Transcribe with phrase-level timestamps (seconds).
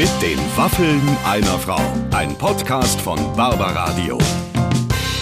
[0.00, 1.78] Mit den Waffeln einer Frau.
[2.10, 4.16] Ein Podcast von Barbaradio.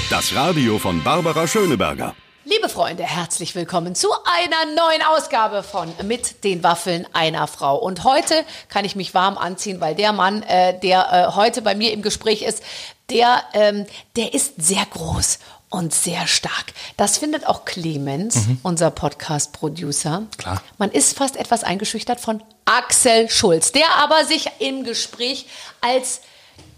[0.08, 2.14] Das Radio von Barbara Schöneberger.
[2.44, 7.76] Liebe Freunde, herzlich willkommen zu einer neuen Ausgabe von Mit den Waffeln einer Frau.
[7.76, 11.74] Und heute kann ich mich warm anziehen, weil der Mann, äh, der äh, heute bei
[11.74, 12.62] mir im Gespräch ist,
[13.10, 13.84] der, ähm,
[14.14, 15.40] der ist sehr groß
[15.70, 16.72] und sehr stark.
[16.96, 18.60] Das findet auch Clemens, mhm.
[18.62, 20.22] unser Podcast-Producer.
[20.36, 20.62] Klar.
[20.78, 25.46] Man ist fast etwas eingeschüchtert von Axel Schulz, der aber sich im Gespräch
[25.80, 26.20] als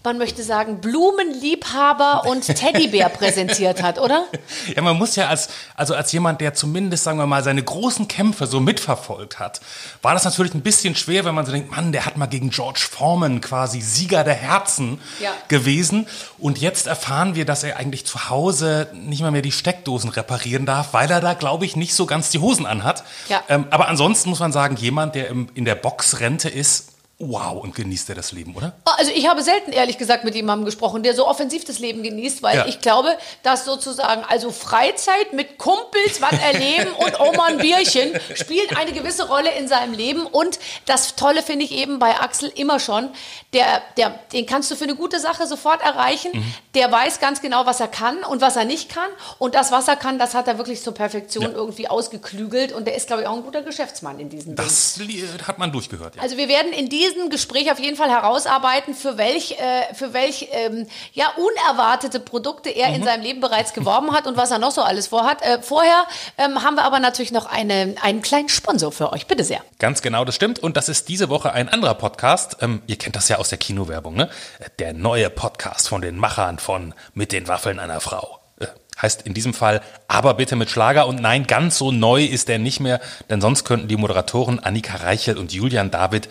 [0.02, 4.26] man möchte sagen, Blumenliebhaber und Teddybär präsentiert hat, oder?
[4.74, 8.08] Ja, man muss ja als, also als jemand, der zumindest, sagen wir mal, seine großen
[8.08, 9.60] Kämpfe so mitverfolgt hat,
[10.02, 12.50] war das natürlich ein bisschen schwer, wenn man so denkt, Mann, der hat mal gegen
[12.50, 15.30] George Foreman quasi Sieger der Herzen ja.
[15.48, 16.06] gewesen.
[16.38, 20.66] Und jetzt erfahren wir, dass er eigentlich zu Hause nicht mal mehr die Steckdosen reparieren
[20.66, 23.02] darf, weil er da, glaube ich, nicht so ganz die Hosen anhat.
[23.28, 23.42] Ja.
[23.48, 26.90] Ähm, aber ansonsten muss man sagen, jemand, der im, in der Boxrente ist,
[27.22, 28.72] Wow, und genießt er das Leben, oder?
[28.96, 32.42] Also ich habe selten ehrlich gesagt mit jemandem gesprochen, der so offensiv das Leben genießt,
[32.42, 32.66] weil ja.
[32.66, 38.74] ich glaube, dass sozusagen also Freizeit mit Kumpels was erleben und Oma ein Bierchen spielt
[38.74, 40.24] eine gewisse Rolle in seinem Leben.
[40.24, 43.10] Und das Tolle finde ich eben bei Axel immer schon,
[43.52, 46.30] der, der, den kannst du für eine gute Sache sofort erreichen.
[46.32, 46.54] Mhm.
[46.74, 49.10] Der weiß ganz genau, was er kann und was er nicht kann.
[49.38, 51.50] Und das, was er kann, das hat er wirklich zur Perfektion ja.
[51.50, 52.72] irgendwie ausgeklügelt.
[52.72, 55.10] Und der ist, glaube ich, auch ein guter Geschäftsmann in diesem Das Ding.
[55.46, 56.22] hat man durchgehört, ja.
[56.22, 60.12] Also wir werden in diesem diesem Gespräch auf jeden Fall herausarbeiten, für welch, äh, für
[60.12, 62.94] welch ähm, ja, unerwartete Produkte er mhm.
[62.96, 65.42] in seinem Leben bereits geworben hat und was er noch so alles vorhat.
[65.42, 66.04] Äh, vorher
[66.38, 69.26] ähm, haben wir aber natürlich noch eine, einen kleinen Sponsor für euch.
[69.26, 69.60] Bitte sehr.
[69.78, 70.58] Ganz genau, das stimmt.
[70.58, 72.56] Und das ist diese Woche ein anderer Podcast.
[72.60, 74.30] Ähm, ihr kennt das ja aus der Kinowerbung, ne?
[74.78, 78.66] Der neue Podcast von den Machern von Mit den Waffeln einer Frau äh,
[79.00, 82.58] heißt in diesem Fall aber bitte mit Schlager und nein, ganz so neu ist er
[82.58, 86.28] nicht mehr, denn sonst könnten die Moderatoren Annika Reichel und Julian David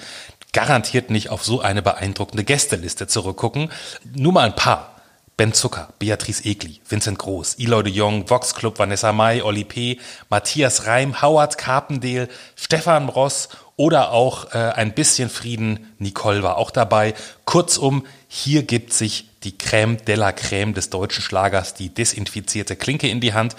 [0.53, 3.71] garantiert nicht auf so eine beeindruckende Gästeliste zurückgucken.
[4.15, 4.95] Nur mal ein paar.
[5.37, 9.97] Ben Zucker, Beatrice Egli, Vincent Groß, Eloy de Jong, Vox Club, Vanessa Mai, Oli P.,
[10.29, 13.47] Matthias Reim, Howard Carpendale, Stefan Ross
[13.77, 17.13] oder auch äh, ein bisschen Frieden, Nicole war auch dabei.
[17.45, 23.07] Kurzum, hier gibt sich die Crème de la Crème des deutschen Schlagers die desinfizierte Klinke
[23.07, 23.55] in die Hand.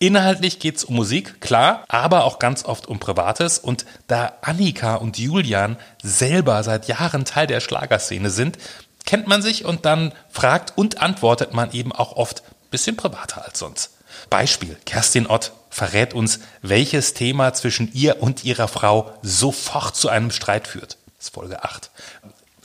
[0.00, 3.58] Inhaltlich geht's um Musik, klar, aber auch ganz oft um Privates.
[3.58, 8.58] Und da Annika und Julian selber seit Jahren Teil der Schlagerszene sind,
[9.06, 13.44] kennt man sich und dann fragt und antwortet man eben auch oft ein bisschen privater
[13.44, 13.90] als sonst.
[14.30, 20.30] Beispiel, Kerstin Ott verrät uns, welches Thema zwischen ihr und ihrer Frau sofort zu einem
[20.30, 20.96] Streit führt.
[21.16, 21.90] Das ist Folge 8.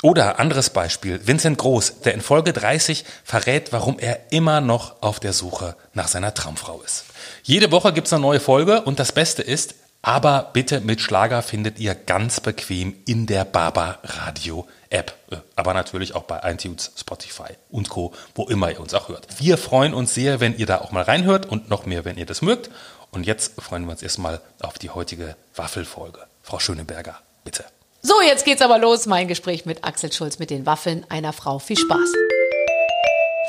[0.03, 5.21] Oder anderes Beispiel, Vincent Groß, der in Folge 30 verrät, warum er immer noch auf
[5.21, 7.05] der Suche nach seiner Traumfrau ist.
[7.43, 11.79] Jede Woche gibt's eine neue Folge und das Beste ist, aber bitte mit Schlager findet
[11.79, 15.15] ihr ganz bequem in der Baba Radio App.
[15.31, 19.27] Äh, aber natürlich auch bei iTunes, Spotify und Co., wo immer ihr uns auch hört.
[19.39, 22.25] Wir freuen uns sehr, wenn ihr da auch mal reinhört und noch mehr, wenn ihr
[22.25, 22.69] das mögt.
[23.11, 26.19] Und jetzt freuen wir uns erstmal auf die heutige Waffelfolge.
[26.41, 27.63] Frau Schöneberger, bitte.
[28.05, 29.05] So, jetzt geht's aber los.
[29.05, 31.57] Mein Gespräch mit Axel Schulz mit den Waffeln einer Frau.
[31.59, 32.11] Viel Spaß.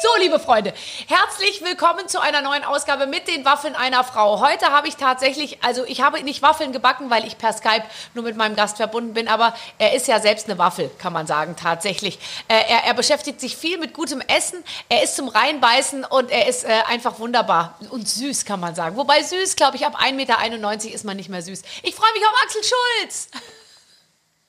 [0.00, 0.72] So, liebe Freunde,
[1.08, 4.40] herzlich willkommen zu einer neuen Ausgabe mit den Waffeln einer Frau.
[4.40, 7.82] Heute habe ich tatsächlich, also ich habe nicht Waffeln gebacken, weil ich per Skype
[8.14, 11.26] nur mit meinem Gast verbunden bin, aber er ist ja selbst eine Waffel, kann man
[11.26, 12.20] sagen, tatsächlich.
[12.46, 16.46] Äh, er, er, beschäftigt sich viel mit gutem Essen, er ist zum Reinbeißen und er
[16.46, 18.96] ist äh, einfach wunderbar und süß, kann man sagen.
[18.96, 21.62] Wobei süß, glaube ich, ab 1,91 Meter ist man nicht mehr süß.
[21.82, 23.28] Ich freue mich auf Axel Schulz.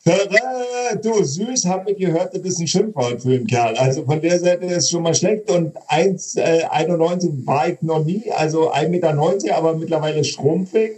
[0.06, 3.76] Du, süß, habe ich gehört, das ist ein Schimpfwort für einen Kerl.
[3.76, 5.50] Also von der Seite ist es schon mal schlecht.
[5.50, 10.92] Und 1,91 äh, war ich noch nie, also 1,90 Meter, aber mittlerweile schrumpfig,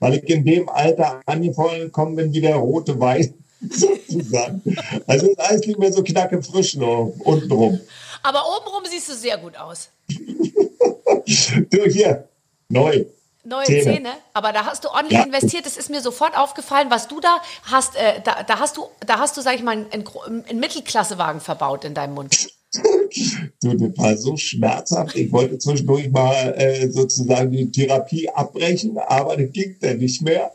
[0.00, 3.32] weil ich in dem Alter angekommen bin wie der rote Wein
[3.70, 4.62] sozusagen.
[5.06, 7.80] Also ist alles nicht mehr so knacke frisch noch untenrum.
[8.22, 9.88] Aber obenrum siehst du sehr gut aus.
[10.08, 12.28] du, hier,
[12.68, 13.06] neu
[13.44, 13.82] neue Zähne.
[13.82, 14.10] Zähne.
[14.34, 15.24] aber da hast du ordentlich ja.
[15.24, 15.66] investiert.
[15.66, 17.96] Das ist mir sofort aufgefallen, was du da hast.
[17.96, 20.04] Äh, da, da, hast du, da hast du, sag ich mal, einen,
[20.48, 22.48] einen Mittelklassewagen verbaut in deinem Mund.
[23.62, 25.16] du, das war so schmerzhaft.
[25.16, 30.52] Ich wollte zwischendurch mal äh, sozusagen die Therapie abbrechen, aber das ging dann nicht mehr.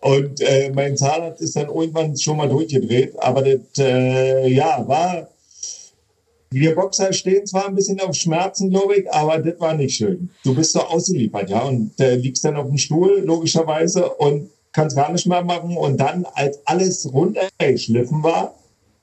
[0.00, 3.14] Und äh, mein Zahnarzt ist dann irgendwann schon mal durchgedreht.
[3.18, 5.28] Aber das, äh, ja, war
[6.52, 10.30] wir Boxer stehen zwar ein bisschen auf Schmerzen, glaube ich, aber das war nicht schön.
[10.44, 14.96] Du bist so ausgeliefert, ja, und äh, liegst dann auf dem Stuhl, logischerweise, und kannst
[14.96, 15.76] gar nicht mehr machen.
[15.76, 18.54] Und dann, als alles runtergeschliffen war,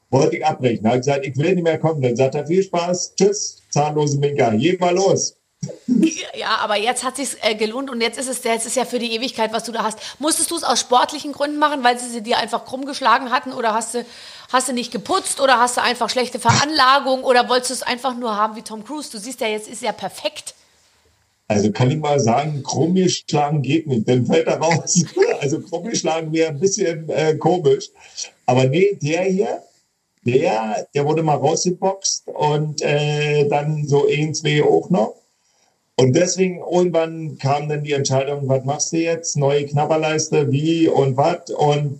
[0.09, 0.83] wollte ich abbrechen.
[0.83, 2.01] Da habe gesagt, ich will nicht mehr kommen.
[2.01, 5.35] Dann sagt er, viel Spaß, tschüss, zahnlose Minka, geh mal los.
[6.37, 8.85] Ja, aber jetzt hat es sich äh, gelohnt und jetzt ist es, jetzt ist ja
[8.85, 9.97] für die Ewigkeit, was du da hast.
[10.19, 13.51] Musstest du es aus sportlichen Gründen machen, weil sie, sie dir einfach krumm geschlagen hatten
[13.51, 14.05] oder hast du,
[14.49, 18.17] hast du nicht geputzt oder hast du einfach schlechte Veranlagung oder wolltest du es einfach
[18.17, 19.09] nur haben wie Tom Cruise?
[19.11, 20.53] Du siehst ja, jetzt ist ja perfekt.
[21.49, 25.05] Also kann ich mal sagen, krumm geschlagen geht nicht, dann fällt er raus.
[25.39, 27.89] Also krumm geschlagen wäre ein bisschen äh, komisch.
[28.45, 29.63] Aber nee, der hier,
[30.23, 35.15] der, der wurde mal rausgeboxt und äh, dann so ein, zwei auch noch.
[35.95, 39.37] Und deswegen irgendwann kam dann die Entscheidung, was machst du jetzt?
[39.37, 41.49] Neue Knabberleiste, wie und was?
[41.51, 41.99] Und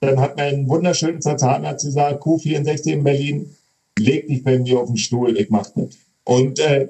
[0.00, 3.56] dann hat mein wunderschöner Zahnarzt gesagt, Q64 in Berlin,
[3.98, 5.96] leg dich bei mir auf den Stuhl, ich mach das.
[6.24, 6.88] Und äh,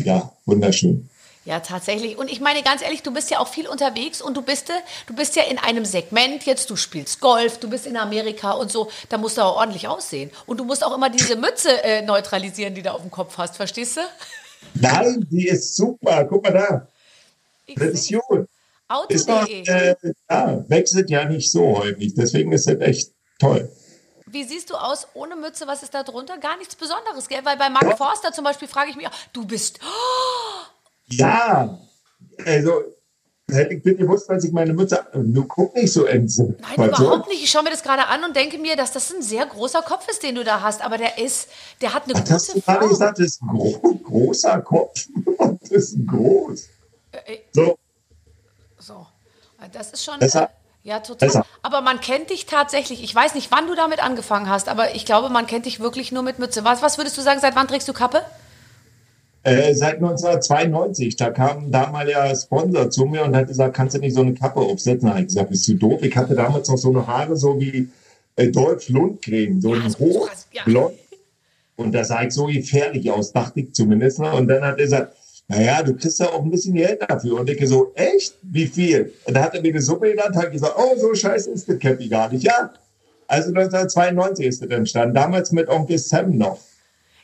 [0.00, 1.08] ja, wunderschön.
[1.44, 2.18] Ja, tatsächlich.
[2.18, 4.70] Und ich meine ganz ehrlich, du bist ja auch viel unterwegs und du bist,
[5.06, 8.70] du bist ja in einem Segment jetzt, du spielst Golf, du bist in Amerika und
[8.70, 10.30] so, da musst du auch ordentlich aussehen.
[10.44, 13.56] Und du musst auch immer diese Mütze äh, neutralisieren, die du auf dem Kopf hast,
[13.56, 14.00] verstehst du?
[14.74, 16.24] Nein, die ist super.
[16.24, 16.86] Guck mal da.
[17.74, 18.46] Tradition.
[18.88, 19.66] Auto.de.
[19.66, 19.94] Äh,
[20.30, 22.14] ja, wechselt ja nicht so häufig.
[22.14, 23.70] Deswegen ist das echt toll.
[24.26, 25.66] Wie siehst du aus ohne Mütze?
[25.66, 26.38] Was ist da drunter?
[26.38, 27.40] Gar nichts Besonderes, gell?
[27.44, 29.80] Weil bei Mark Forster zum Beispiel frage ich mich, du bist.
[29.82, 30.66] Oh!
[31.10, 31.78] Ja,
[32.44, 32.82] also
[33.50, 35.06] hätte ich bitte gewusst, als ich meine Mütze.
[35.14, 36.60] Du guck nicht so entsinnigt.
[36.60, 37.42] Nein, überhaupt nicht.
[37.42, 40.06] Ich schaue mir das gerade an und denke mir, dass das ein sehr großer Kopf
[40.10, 40.84] ist, den du da hast.
[40.84, 41.48] Aber der ist,
[41.80, 45.06] der hat eine Ach, gute hast du gerade gesagt, das ist ein gro großer Kopf.
[45.60, 46.68] das ist groß.
[47.12, 47.38] Äh, äh.
[47.52, 47.78] So.
[49.72, 50.18] Das ist schon.
[50.18, 50.50] Besser.
[50.84, 51.28] Ja, total.
[51.28, 51.46] Besser.
[51.62, 53.02] Aber man kennt dich tatsächlich.
[53.02, 56.12] Ich weiß nicht, wann du damit angefangen hast, aber ich glaube, man kennt dich wirklich
[56.12, 56.64] nur mit Mütze.
[56.64, 58.22] Was, was würdest du sagen, seit wann trägst du Kappe?
[59.42, 61.16] Äh, seit 1992.
[61.16, 64.34] Da kam ein damaliger Sponsor zu mir und hat gesagt, kannst du nicht so eine
[64.34, 65.06] Kappe aufsetzen?
[65.06, 66.02] Da habe ich gesagt, bist du doof?
[66.02, 67.88] Ich hatte damals noch so eine Haare, so wie
[68.36, 70.92] äh, Dolph Lundgren, so ja, ein Hochblond.
[70.92, 70.98] Ja.
[71.76, 74.18] Und das sah ich so gefährlich aus, dachte ich zumindest.
[74.18, 74.32] Ne?
[74.32, 75.17] Und dann hat er gesagt,
[75.48, 77.40] naja, du kriegst ja auch ein bisschen Geld dafür.
[77.40, 78.34] Und ich so, echt?
[78.42, 79.14] Wie viel?
[79.24, 81.78] Und da hat er mir eine Summe genannt, hat gesagt, oh, so scheiße ist das
[81.78, 82.44] Cappy gar nicht.
[82.44, 82.70] Ja,
[83.26, 86.60] also 1992 ist das entstanden, damals mit Onkel Sam noch.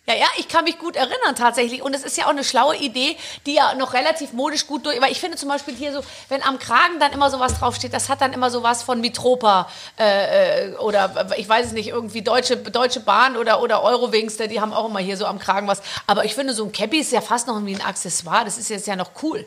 [0.07, 1.83] Ja, ja, ich kann mich gut erinnern tatsächlich.
[1.83, 3.17] Und es ist ja auch eine schlaue Idee,
[3.47, 5.01] die ja noch relativ modisch gut durch.
[5.01, 8.11] Weil ich finde zum Beispiel hier so, wenn am Kragen dann immer sowas draufsteht, das
[8.11, 9.67] hat dann immer sowas von Mitropa
[9.99, 14.61] äh, äh oder ich weiß es nicht, irgendwie Deutsche, Deutsche Bahn oder, oder Eurowings, die
[14.61, 15.81] haben auch immer hier so am Kragen was.
[16.07, 18.45] Aber ich finde, so ein Cappy ist ja fast noch wie ein Accessoire.
[18.45, 19.47] Das ist jetzt ja noch cool.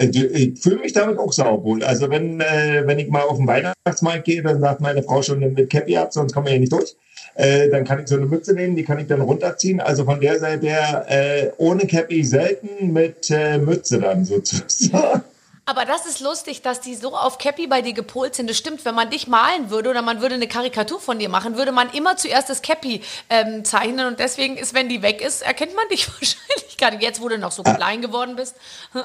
[0.00, 1.84] Äh, ich fühle mich damit auch sauwohl.
[1.84, 5.40] Also wenn, äh, wenn ich mal auf den Weihnachtsmarkt gehe, dann sagt meine Frau schon
[5.40, 6.96] mit Cappy ab, sonst kommen wir hier nicht durch.
[7.34, 9.80] Äh, dann kann ich so eine Mütze nehmen, die kann ich dann runterziehen.
[9.80, 15.22] Also von der Seite her äh, ohne Cappy selten, mit äh, Mütze dann sozusagen.
[15.66, 18.50] Aber das ist lustig, dass die so auf Cappy bei dir gepolt sind.
[18.50, 21.56] Das stimmt, wenn man dich malen würde oder man würde eine Karikatur von dir machen,
[21.56, 24.08] würde man immer zuerst das Cappy ähm, zeichnen.
[24.08, 27.02] Und deswegen ist, wenn die weg ist, erkennt man dich wahrscheinlich gar nicht.
[27.02, 27.74] Jetzt, wo du noch so ah.
[27.74, 28.56] klein geworden bist.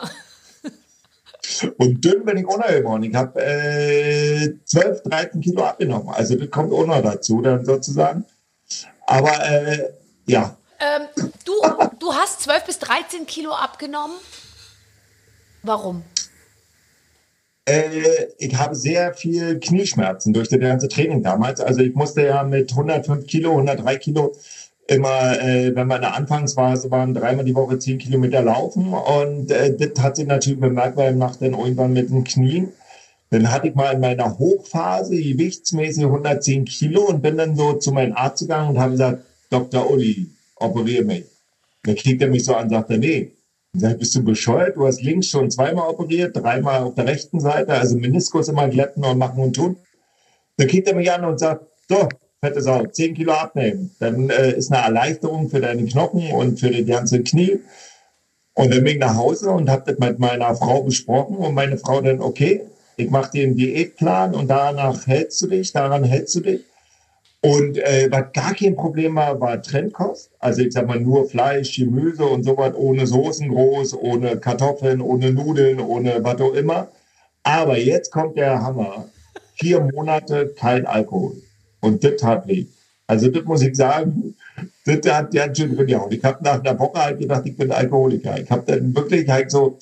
[1.77, 3.03] Und dünn bin ich auch noch geworden.
[3.03, 6.09] Ich habe äh, 12, 13 Kilo abgenommen.
[6.09, 8.25] Also das kommt auch noch dazu, dann sozusagen.
[9.05, 9.89] Aber äh,
[10.25, 10.57] ja.
[10.79, 11.07] Ähm,
[11.45, 11.53] du,
[11.99, 14.17] du hast 12 bis 13 Kilo abgenommen.
[15.63, 16.03] Warum?
[17.65, 21.59] Äh, ich habe sehr viel Knieschmerzen durch das ganze Training damals.
[21.59, 24.35] Also ich musste ja mit 105 Kilo, 103 Kilo
[24.87, 28.93] immer, äh, wenn wir in der Anfangsphase waren, dreimal die Woche zehn Kilometer laufen.
[28.93, 32.71] Und äh, das hat sich natürlich bemerkt, weil ich dann irgendwann mit den Knien.
[33.31, 37.91] Dann hatte ich mal in meiner Hochphase gewichtsmäßig 110 Kilo und bin dann so zu
[37.91, 39.89] meinem Arzt gegangen und habe gesagt, Dr.
[39.89, 41.25] Uli, operiere mich.
[41.83, 43.31] Dann kriegt er mich so an und sagt er, nee.
[43.73, 44.77] Und sagt, bist du bescheuert?
[44.77, 49.03] Du hast links schon zweimal operiert, dreimal auf der rechten Seite, also Meniskus immer glätten
[49.03, 49.77] und machen und tun.
[50.57, 52.07] Dann kriegt er mich an und sagt, so,
[52.45, 53.91] fette Sau, 10 Kilo abnehmen.
[53.99, 57.59] Dann äh, ist eine Erleichterung für deine Knochen und für die ganze Knie.
[58.53, 61.77] Und dann bin ich nach Hause und habe das mit meiner Frau besprochen und meine
[61.77, 62.61] Frau dann, okay,
[62.97, 66.61] ich mache dir einen Diätplan und danach hältst du dich, daran hältst du dich.
[67.41, 70.31] Und äh, was gar kein Problem war, war Trendkost.
[70.39, 75.31] Also ich sag mal nur Fleisch, Gemüse und sowas ohne Soßen groß, ohne Kartoffeln, ohne
[75.31, 76.87] Nudeln, ohne was auch immer.
[77.43, 79.05] Aber jetzt kommt der Hammer.
[79.55, 81.41] Vier Monate kein Alkohol.
[81.85, 82.65] Und das hat weh.
[83.07, 84.35] Also das muss ich sagen,
[84.85, 86.11] das hat ganz schön gehauen.
[86.11, 88.39] Ich habe nach einer Woche halt gedacht, ich bin Alkoholiker.
[88.39, 89.77] Ich habe dann wirklich halt so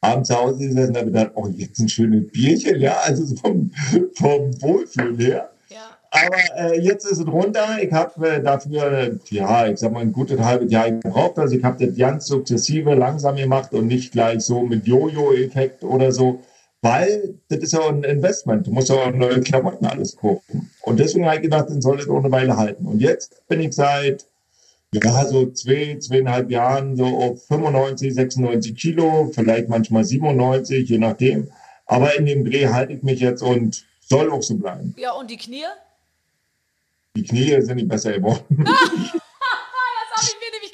[0.00, 3.70] abends zu Hause gesessen und habe gedacht, oh, jetzt ein schönes Bierchen, ja, also vom,
[4.14, 5.50] vom Wohlfühlen her.
[5.68, 5.98] Ja.
[6.10, 7.66] Aber äh, jetzt ist es runter.
[7.82, 11.38] Ich habe äh, dafür, ja, ich sag mal, ein gutes halbes Jahr gebraucht.
[11.38, 16.10] Also ich habe das ganz sukzessive langsam gemacht und nicht gleich so mit Jojo-Effekt oder
[16.12, 16.40] so.
[16.86, 18.66] Weil das ist ja ein Investment.
[18.66, 20.70] Du musst ja auch neue Klamotten alles kaufen.
[20.82, 22.86] Und deswegen habe ich gedacht, dann soll das auch eine Weile halten.
[22.86, 24.26] Und jetzt bin ich seit,
[24.92, 31.50] Ja, so zwei, zweieinhalb Jahren so auf 95, 96 Kilo, vielleicht manchmal 97, je nachdem.
[31.86, 34.94] Aber in dem Dreh halte ich mich jetzt und soll auch so bleiben.
[34.96, 35.64] Ja, und die Knie?
[37.16, 38.44] Die Knie sind nicht besser geworden.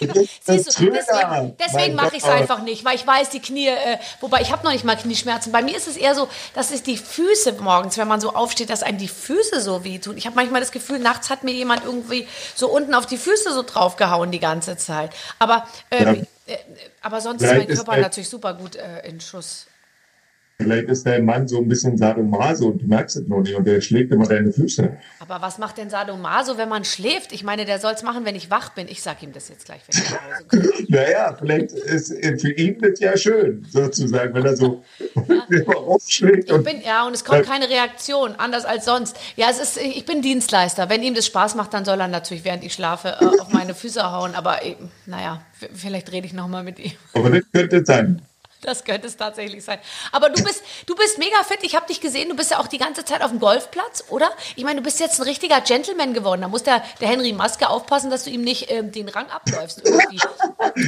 [0.06, 0.26] gedacht.
[0.42, 3.98] Siehst du, deswegen, deswegen mache ich es einfach nicht, weil ich weiß, die Knie, äh,
[4.20, 5.52] wobei ich habe noch nicht mal Knieschmerzen.
[5.52, 8.70] Bei mir ist es eher so, dass es die Füße morgens, wenn man so aufsteht,
[8.70, 10.16] dass einem die Füße so wehtun.
[10.16, 13.52] Ich habe manchmal das Gefühl, nachts hat mir jemand irgendwie so unten auf die Füße
[13.52, 15.10] so draufgehauen die ganze Zeit.
[15.38, 16.54] Aber, ähm, ja.
[16.54, 16.58] äh,
[17.02, 19.66] aber sonst Vielleicht ist mein Körper ist natürlich super gut äh, in Schuss.
[20.62, 23.66] Vielleicht ist dein Mann so ein bisschen Sadomaso und du merkst es noch nicht und
[23.66, 24.96] der schlägt immer deine Füße.
[25.20, 27.32] Aber was macht denn Sadomaso, wenn man schläft?
[27.32, 28.88] Ich meine, der soll es machen, wenn ich wach bin.
[28.88, 30.86] Ich sag ihm das jetzt gleich, wenn ich nach Hause komme.
[30.88, 34.82] naja, vielleicht ist für ihn das ja schön, sozusagen, wenn er so
[35.26, 35.66] ja.
[35.76, 36.50] aufschlägt.
[36.50, 39.16] Ich bin, ja, und es kommt keine Reaktion, anders als sonst.
[39.36, 40.88] Ja, es ist, ich bin Dienstleister.
[40.88, 43.74] Wenn ihm das Spaß macht, dann soll er natürlich, während ich schlafe, äh, auf meine
[43.74, 44.34] Füße hauen.
[44.34, 44.76] Aber äh,
[45.06, 45.42] naja,
[45.74, 46.92] vielleicht rede ich nochmal mit ihm.
[47.14, 48.22] Aber das könnte sein.
[48.62, 49.80] Das könnte es tatsächlich sein.
[50.12, 51.58] Aber du bist, du bist mega fit.
[51.62, 52.28] Ich habe dich gesehen.
[52.28, 54.30] Du bist ja auch die ganze Zeit auf dem Golfplatz, oder?
[54.54, 56.42] Ich meine, du bist jetzt ein richtiger Gentleman geworden.
[56.42, 59.82] Da muss der, der Henry Maske aufpassen, dass du ihm nicht ähm, den Rang abläufst.
[59.84, 60.20] Irgendwie.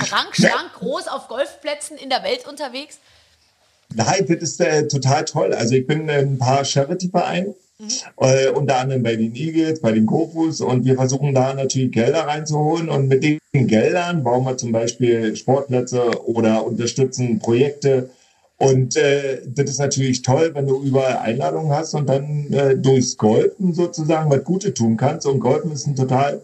[0.04, 3.00] Schlank, groß auf Golfplätzen in der Welt unterwegs.
[3.92, 5.52] Nein, das ist äh, total toll.
[5.52, 7.56] Also ich bin in ein paar Charity-Vereinen.
[8.20, 12.26] Äh, unter anderem bei den Eagles, bei den Kofus und wir versuchen da natürlich Gelder
[12.26, 12.88] reinzuholen.
[12.88, 18.10] Und mit den Geldern bauen wir zum Beispiel Sportplätze oder unterstützen Projekte.
[18.58, 23.16] Und äh, das ist natürlich toll, wenn du überall Einladungen hast und dann äh, durchs
[23.16, 25.26] Golfen sozusagen was Gute tun kannst.
[25.26, 26.40] Und Golfen ist ein total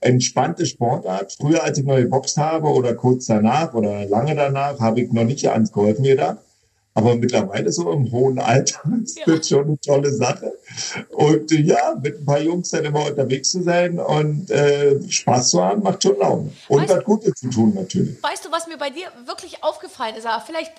[0.00, 1.32] entspannte Sportart.
[1.40, 5.24] Früher, als ich neu geboxt habe oder kurz danach oder lange danach, habe ich noch
[5.24, 6.38] nicht ans Golfen gedacht.
[6.94, 9.24] Aber mittlerweile so im hohen Alter ist ja.
[9.26, 10.52] das schon eine tolle Sache.
[11.10, 15.50] Und äh, ja, mit ein paar Jungs dann immer unterwegs zu sein und äh, Spaß
[15.50, 16.52] zu haben, macht schon Laune.
[16.68, 18.22] Und weißt, was Gutes zu tun natürlich.
[18.22, 20.26] Weißt du, was mir bei dir wirklich aufgefallen ist?
[20.26, 20.72] Aber vielleicht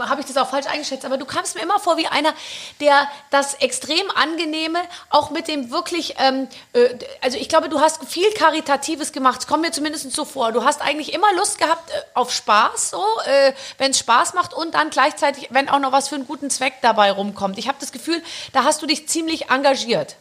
[0.00, 2.32] habe ich das auch falsch eingeschätzt, aber du kamst mir immer vor wie einer,
[2.80, 6.88] der das extrem angenehme, auch mit dem wirklich, ähm, äh,
[7.22, 10.52] also ich glaube, du hast viel Karitatives gemacht, es kommt mir zumindest so vor.
[10.52, 14.52] Du hast eigentlich immer Lust gehabt äh, auf Spaß, so, äh, wenn es Spaß macht
[14.52, 17.58] und dann gleichzeitig, wenn auch noch was für einen guten Zweck dabei rumkommt.
[17.58, 20.16] Ich habe das Gefühl, da hast du dich ziemlich engagiert.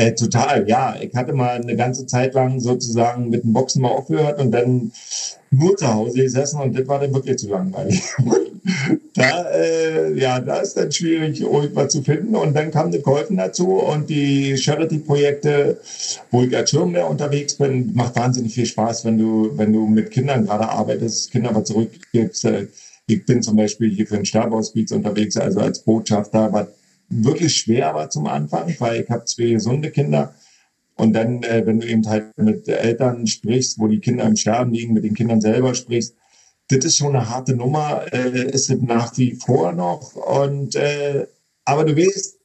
[0.00, 0.96] Äh, total, ja.
[0.98, 4.92] Ich hatte mal eine ganze Zeit lang sozusagen mit dem Boxen mal aufgehört und dann
[5.50, 8.02] nur zu Hause gesessen und das war dann wirklich zu langweilig.
[9.14, 12.34] da, äh, ja, da ist dann schwierig, irgendwas zu finden.
[12.34, 15.78] Und dann kam die Käufen dazu und die Charity-Projekte,
[16.30, 20.10] wo ich als Schirmlehr unterwegs bin, macht wahnsinnig viel Spaß, wenn du, wenn du mit
[20.12, 22.46] Kindern gerade arbeitest, Kinder aber zurückgibst.
[22.46, 22.68] Äh,
[23.06, 26.68] ich bin zum Beispiel hier für den Stabhausbeats unterwegs, also als Botschafter, was
[27.10, 30.34] wirklich schwer war zum Anfang, weil ich habe zwei gesunde Kinder.
[30.96, 34.72] Und dann, äh, wenn du eben halt mit Eltern sprichst, wo die Kinder im Sterben
[34.72, 36.14] liegen, mit den Kindern selber sprichst,
[36.68, 40.14] das ist schon eine harte Nummer, äh, ist es nach wie vor noch.
[40.14, 41.26] Und äh,
[41.64, 42.38] aber du weißt,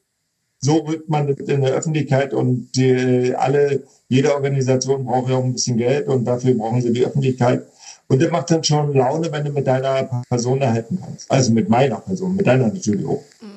[0.60, 5.53] so wird man in der Öffentlichkeit und die, alle, jede Organisation braucht ja auch ein
[5.53, 7.65] bisschen Geld und dafür brauchen sie die Öffentlichkeit.
[8.07, 11.29] Und das macht dann schon Laune, wenn du mit deiner Person erhalten kannst.
[11.29, 13.24] Also mit meiner Person, mit deiner natürlich auch.
[13.41, 13.54] Mhm.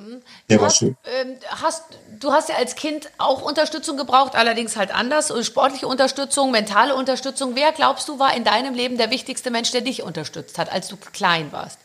[0.50, 0.97] Der war schön.
[1.05, 1.85] Ähm, hast,
[2.19, 5.33] du hast ja als Kind auch Unterstützung gebraucht, allerdings halt anders.
[5.47, 7.55] Sportliche Unterstützung, mentale Unterstützung.
[7.55, 10.88] Wer glaubst du war in deinem Leben der wichtigste Mensch, der dich unterstützt hat, als
[10.88, 11.78] du klein warst?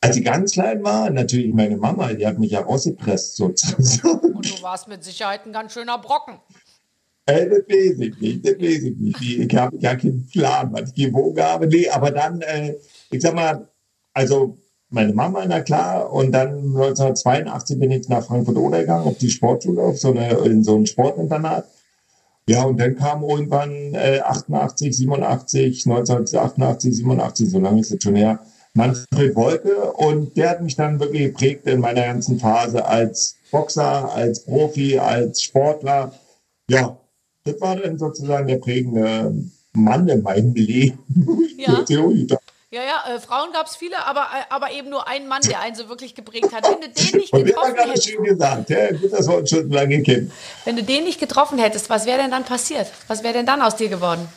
[0.00, 4.34] Als ich ganz klein war, natürlich meine Mama, die hat mich ja rausgepresst sozusagen.
[4.34, 6.40] Und du warst mit Sicherheit ein ganz schöner Brocken.
[7.26, 9.20] Äh, das weiß ich nicht, das weiß ich nicht.
[9.20, 11.66] Ich habe gar keinen Plan, was ich gewogen habe.
[11.66, 12.74] Nee, aber dann, äh,
[13.10, 13.68] ich sag mal,
[14.14, 14.58] also
[14.90, 16.12] meine Mama, na klar.
[16.12, 20.64] Und dann 1982 bin ich nach Frankfurt-Oder gegangen, auf die Sportschule, auf so eine, in
[20.64, 21.66] so ein Sportinternat.
[22.48, 28.16] Ja, und dann kam irgendwann äh, 88, 87, 1988, 87, so lange ist es schon
[28.16, 28.40] her,
[28.74, 29.92] Manfred Wolke.
[29.92, 34.98] Und der hat mich dann wirklich geprägt in meiner ganzen Phase als Boxer, als Profi,
[34.98, 36.12] als Sportler.
[36.68, 36.96] Ja,
[37.44, 39.32] das war dann sozusagen der prägende
[39.72, 40.98] Mann in meinem Leben.
[41.56, 41.84] Ja.
[42.72, 45.60] Ja, ja, äh, Frauen gab es viele, aber, äh, aber eben nur einen Mann, der
[45.60, 46.62] einen so wirklich geprägt hat.
[46.62, 48.08] Wenn du den nicht getroffen hättest.
[48.08, 50.30] schön gesagt, ja, gut, dass wir uns schon lange kennen.
[50.64, 52.86] Wenn du den nicht getroffen hättest, was wäre denn dann passiert?
[53.08, 54.28] Was wäre denn dann aus dir geworden?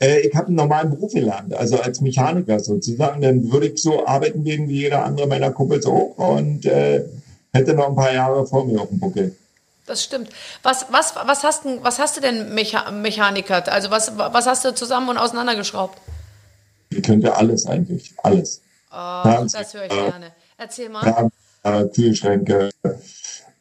[0.00, 3.20] Äh, ich habe einen normalen Beruf gelernt, also als Mechaniker sozusagen.
[3.20, 7.02] Dann würde ich so arbeiten gehen wie jeder andere meiner Kumpels auch und äh,
[7.52, 9.34] hätte noch ein paar Jahre vor mir auf dem Buckel.
[9.86, 10.28] Das stimmt.
[10.62, 13.72] Was, was, was, hast, was hast du denn Mecha Mechaniker?
[13.72, 15.98] Also was, was hast du zusammen und auseinandergeschraubt?
[16.94, 18.62] Ihr könnt ja alles eigentlich, alles.
[18.90, 20.32] Oh, das höre ich gerne.
[20.56, 21.30] Erzähl mal.
[21.64, 22.70] Äh, Kühlschränke,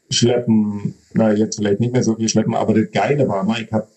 [0.09, 3.71] Schleppen, na jetzt vielleicht nicht mehr so viel Schleppen, aber das Geile war mal, ich
[3.71, 3.87] habe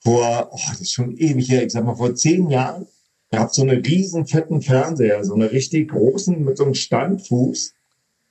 [0.00, 2.86] vor, oh, das ist schon ewig her, ich sag mal vor zehn Jahren,
[3.30, 7.74] gab es so einen riesen fetten Fernseher, so einen richtig großen mit so einem Standfuß.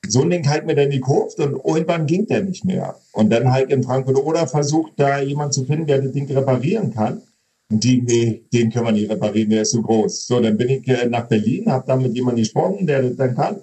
[0.08, 2.96] So ein Ding halt mir dann gekauft und irgendwann ging der nicht mehr.
[3.12, 6.94] Und dann halt in Frankfurt oder versucht, da jemand zu finden, der das Ding reparieren
[6.94, 7.24] kann.
[7.70, 10.28] Die, nee, den können wir nicht reparieren, der ist zu groß.
[10.28, 13.36] So, dann bin ich äh, nach Berlin, habe da mit jemandem gesprochen, der das dann
[13.36, 13.58] kann.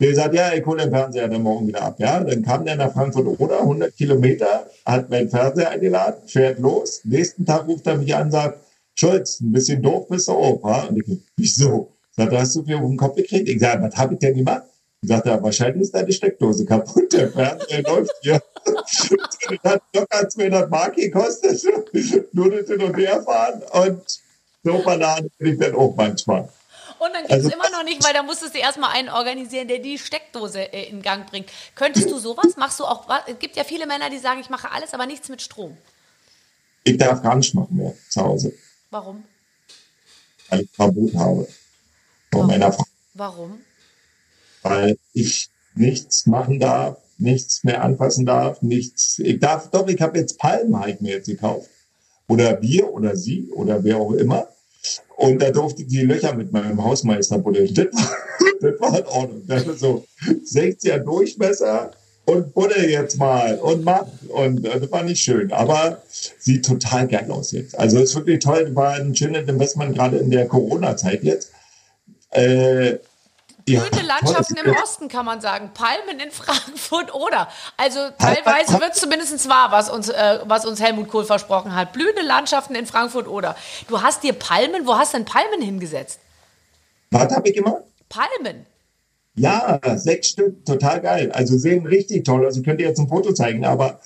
[0.00, 1.96] Der sagt, ja, ich hole den Fernseher dann morgen wieder ab.
[1.98, 7.00] Ja, dann kam der nach Frankfurt oder 100 Kilometer, hat meinen Fernseher eingeladen, fährt los.
[7.02, 8.60] Nächsten Tag ruft er mich an und sagt,
[8.94, 10.84] Schulz, ein bisschen doof bist du auch, wa?
[10.84, 11.92] Und ich, wieso?
[12.16, 13.48] Sagt, hast du viel auf den Kopf gekriegt?
[13.48, 14.62] Ich sage, was habe ich denn gemacht?
[15.02, 17.12] Sagt er, wahrscheinlich ist deine Steckdose kaputt.
[17.12, 18.42] Der Fernseher läuft hier.
[18.64, 19.10] das
[19.64, 21.62] hat locker 200 Mark gekostet.
[22.32, 23.62] Nur das Hin und Her fahren.
[23.72, 24.20] Und
[24.64, 26.48] so Bananen bin ich dann auch manchmal.
[26.98, 29.68] Und dann geht es also, immer noch nicht, weil da musstest du erstmal einen organisieren,
[29.68, 31.48] der die Steckdose äh, in Gang bringt.
[31.76, 32.56] Könntest du sowas?
[32.56, 35.28] Machst du auch, es gibt ja viele Männer, die sagen, ich mache alles, aber nichts
[35.28, 35.76] mit Strom.
[36.82, 38.52] Ich darf gar nicht machen mehr zu Hause.
[38.90, 39.24] Warum?
[40.48, 41.46] Weil ich Verbot habe.
[42.32, 42.84] Von meiner Frau.
[43.14, 43.60] Warum?
[44.62, 49.18] Weil ich nichts machen darf, nichts mehr anfassen darf, nichts.
[49.18, 51.68] Ich darf doch, ich habe jetzt Palmen halt mir jetzt gekauft.
[52.28, 54.48] Oder wir oder sie oder wer auch immer.
[55.16, 57.74] Und da durfte ich die Löcher mit meinem Hausmeister buddeln.
[57.74, 58.16] Das war,
[58.60, 59.42] das war in Ordnung.
[59.46, 61.90] Das ist so 60er Durchmesser
[62.24, 64.06] und buddel jetzt mal und mach.
[64.28, 65.50] Und äh, das war nicht schön.
[65.50, 66.02] Aber
[66.38, 67.78] sieht total geil aus jetzt.
[67.78, 68.74] Also ist wirklich toll.
[68.74, 71.50] War ein schönes Investment gerade in der Corona-Zeit jetzt.
[72.30, 72.98] Äh,
[73.76, 75.70] Grüne Landschaften im Osten, kann man sagen.
[75.74, 77.48] Palmen in Frankfurt oder.
[77.76, 81.92] Also teilweise wird es zumindest wahr, was uns, äh, was uns Helmut Kohl versprochen hat.
[81.92, 83.56] Blühende Landschaften in Frankfurt oder.
[83.88, 86.20] Du hast dir Palmen, wo hast du denn Palmen hingesetzt?
[87.10, 87.82] Was habe ich gemacht?
[88.08, 88.66] Palmen.
[89.34, 91.30] Ja, sechs Stück, total geil.
[91.32, 92.56] Also sehen richtig toll aus.
[92.56, 94.00] Ich könnte jetzt ein Foto zeigen, aber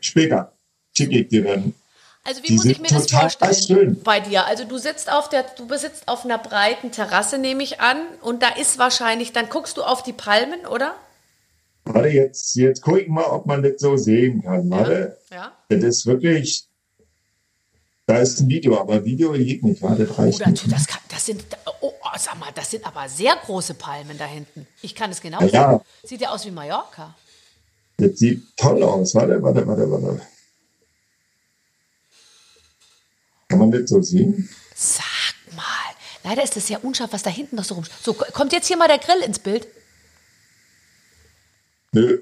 [0.00, 0.52] später
[0.96, 1.74] schicke ich dir dann.
[2.28, 4.02] Also wie die muss ich mir das vorstellen schön.
[4.02, 4.44] bei dir?
[4.44, 8.42] Also du sitzt auf der, du besitzt auf einer breiten Terrasse, nehme ich an, und
[8.42, 10.94] da ist wahrscheinlich, dann guckst du auf die Palmen, oder?
[11.86, 14.68] Warte, jetzt, jetzt gucke ich mal, ob man das so sehen kann.
[14.68, 15.16] Warte.
[15.30, 15.36] Ja.
[15.36, 15.52] ja.
[15.70, 16.66] Das ist wirklich.
[18.04, 19.80] Da ist ein Video, aber Video geht nicht.
[19.80, 21.42] Warte, das reicht oh, das, kann, das sind,
[21.80, 24.66] oh, oh, sag mal, das sind aber sehr große Palmen da hinten.
[24.82, 25.80] Ich kann es genau ja, sehen.
[26.04, 27.14] Sieht ja aus wie Mallorca.
[27.96, 29.14] Das sieht toll aus.
[29.14, 30.20] Warte, warte, warte, warte.
[33.48, 34.48] Kann man das so sehen?
[34.74, 35.64] Sag mal.
[36.22, 37.84] Leider ist es ja unscharf, was da hinten noch so rum.
[38.02, 39.66] So, kommt jetzt hier mal der Grill ins Bild?
[41.92, 42.20] Nö.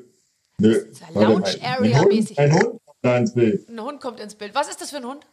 [0.59, 0.87] Nö.
[1.13, 2.39] Lounge Area mäßig.
[2.39, 3.69] Ein Hund kommt da ins Bild.
[3.69, 4.55] Ein Hund kommt ins Bild.
[4.55, 5.27] Was ist das für ein Hund?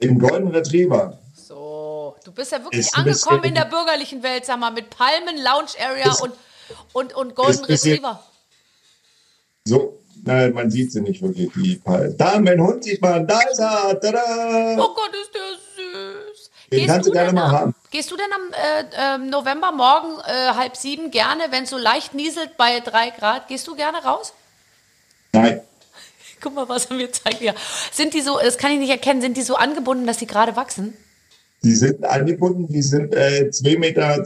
[0.00, 1.18] Im Golden Retriever.
[1.32, 5.70] So, du bist ja wirklich angekommen in der bürgerlichen Welt, sag mal, mit Palmen, Lounge
[5.80, 6.34] Area ist, und,
[6.92, 8.22] und, und Golden Retriever.
[9.64, 12.16] So, Nein, man sieht sie nicht wirklich, die Palmen.
[12.16, 13.98] Da, mein Hund sieht man, da ist er.
[14.00, 14.76] Tada!
[14.78, 15.42] Oh Gott, ist der
[15.76, 16.50] süß.
[16.70, 17.74] Den gehst kannst du gerne mal haben.
[17.90, 21.76] Gehst du denn am äh, äh, November morgen äh, halb sieben gerne, wenn es so
[21.76, 24.32] leicht nieselt bei drei Grad, gehst du gerne raus?
[25.32, 25.60] Nein.
[26.40, 27.40] Guck mal, was er mir zeigt.
[27.40, 27.54] Ja.
[27.92, 30.54] Sind die so, das kann ich nicht erkennen, sind die so angebunden, dass die gerade
[30.54, 30.96] wachsen?
[31.64, 34.22] Die sind angebunden, die sind äh, 2,20 Meter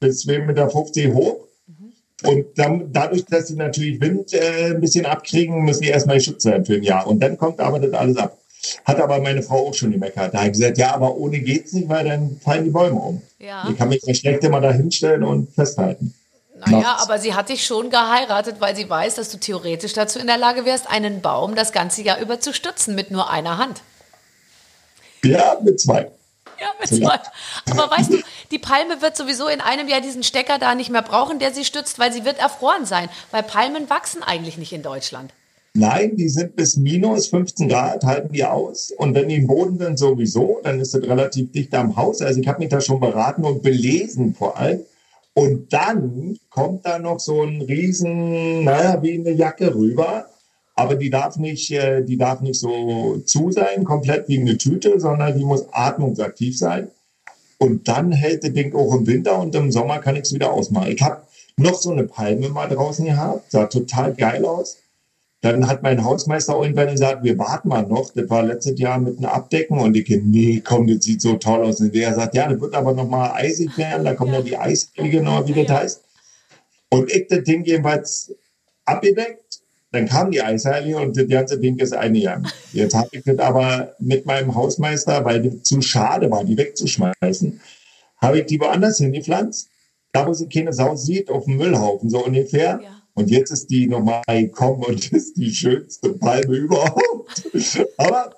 [0.00, 1.43] bis 2,50 Meter hoch
[2.26, 6.42] und dann, dadurch, dass sie natürlich Wind äh, ein bisschen abkriegen, müssen die erstmal Schutz
[6.42, 7.06] sein für ein Jahr.
[7.06, 8.38] Und dann kommt aber das alles ab.
[8.84, 10.32] Hat aber meine Frau auch schon gemeckert.
[10.32, 13.22] Da habe ich gesagt, ja, aber ohne geht's nicht, weil dann fallen die Bäume um.
[13.38, 13.68] Ja.
[13.70, 16.14] Ich kann mich ja schlecht immer da hinstellen und festhalten.
[16.66, 20.26] Naja, aber sie hat dich schon geheiratet, weil sie weiß, dass du theoretisch dazu in
[20.26, 23.82] der Lage wärst, einen Baum das ganze Jahr über zu stützen mit nur einer Hand.
[25.22, 26.10] Ja, mit zwei.
[26.60, 27.18] Ja, zwei.
[27.70, 28.18] Aber weißt du,
[28.50, 31.64] die Palme wird sowieso in einem Jahr diesen Stecker da nicht mehr brauchen, der sie
[31.64, 33.08] stützt, weil sie wird erfroren sein.
[33.30, 35.32] Weil Palmen wachsen eigentlich nicht in Deutschland.
[35.76, 38.92] Nein, die sind bis minus 15 Grad, halten die aus.
[38.96, 42.22] Und wenn die im Boden sind sowieso, dann ist das relativ dicht am Haus.
[42.22, 44.80] Also ich habe mich da schon beraten und belesen vor allem.
[45.32, 50.26] Und dann kommt da noch so ein riesen, naja, wie eine Jacke rüber
[50.74, 54.98] aber die darf nicht, äh, die darf nicht so zu sein, komplett wie eine Tüte,
[54.98, 56.88] sondern die muss atmungsaktiv sein.
[57.58, 60.52] Und dann hält das Ding auch im Winter und im Sommer kann ich es wieder
[60.52, 60.90] ausmachen.
[60.90, 61.22] Ich habe
[61.56, 64.78] noch so eine Palme mal draußen gehabt, sah total geil aus.
[65.40, 68.10] Dann hat mein Hausmeister irgendwann gesagt, wir warten mal noch.
[68.12, 71.62] Das war letztes Jahr mit einem Abdecken und ich, nee, komm, das sieht so toll
[71.62, 71.80] aus.
[71.80, 74.04] Und der sagt, ja, das wird aber noch mal eisig werden.
[74.04, 76.04] Da kommen ja die Eisfliege noch, wie das heißt.
[76.88, 78.34] Und ich das Ding jedenfalls
[78.86, 79.43] abgedeckt
[79.94, 82.48] dann kam die Eisheilige und das ganze Ding ist eingegangen.
[82.72, 87.60] Jetzt habe ich das aber mit meinem Hausmeister, weil das zu schade war, die wegzuschmeißen,
[88.18, 89.68] habe ich die woanders hingepflanzt.
[90.12, 92.80] Da, wo sie keine Sau sieht, auf dem Müllhaufen, so ungefähr.
[92.82, 93.02] Ja.
[93.14, 97.42] Und jetzt ist die nochmal gekommen und ist die schönste Palme überhaupt.
[97.96, 98.34] Aber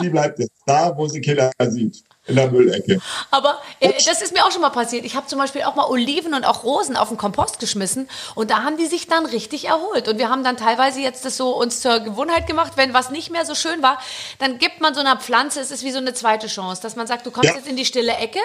[0.00, 3.00] die bleibt jetzt da, wo sie Kinder sieht in der Müllecke.
[3.30, 5.04] Aber äh, das ist mir auch schon mal passiert.
[5.04, 8.50] Ich habe zum Beispiel auch mal Oliven und auch Rosen auf den Kompost geschmissen und
[8.50, 10.06] da haben die sich dann richtig erholt.
[10.06, 13.30] Und wir haben dann teilweise jetzt das so uns zur Gewohnheit gemacht, wenn was nicht
[13.30, 13.98] mehr so schön war,
[14.38, 17.06] dann gibt man so einer Pflanze, es ist wie so eine zweite Chance, dass man
[17.06, 17.56] sagt, du kommst Ja.
[17.56, 18.40] jetzt in die stille Ecke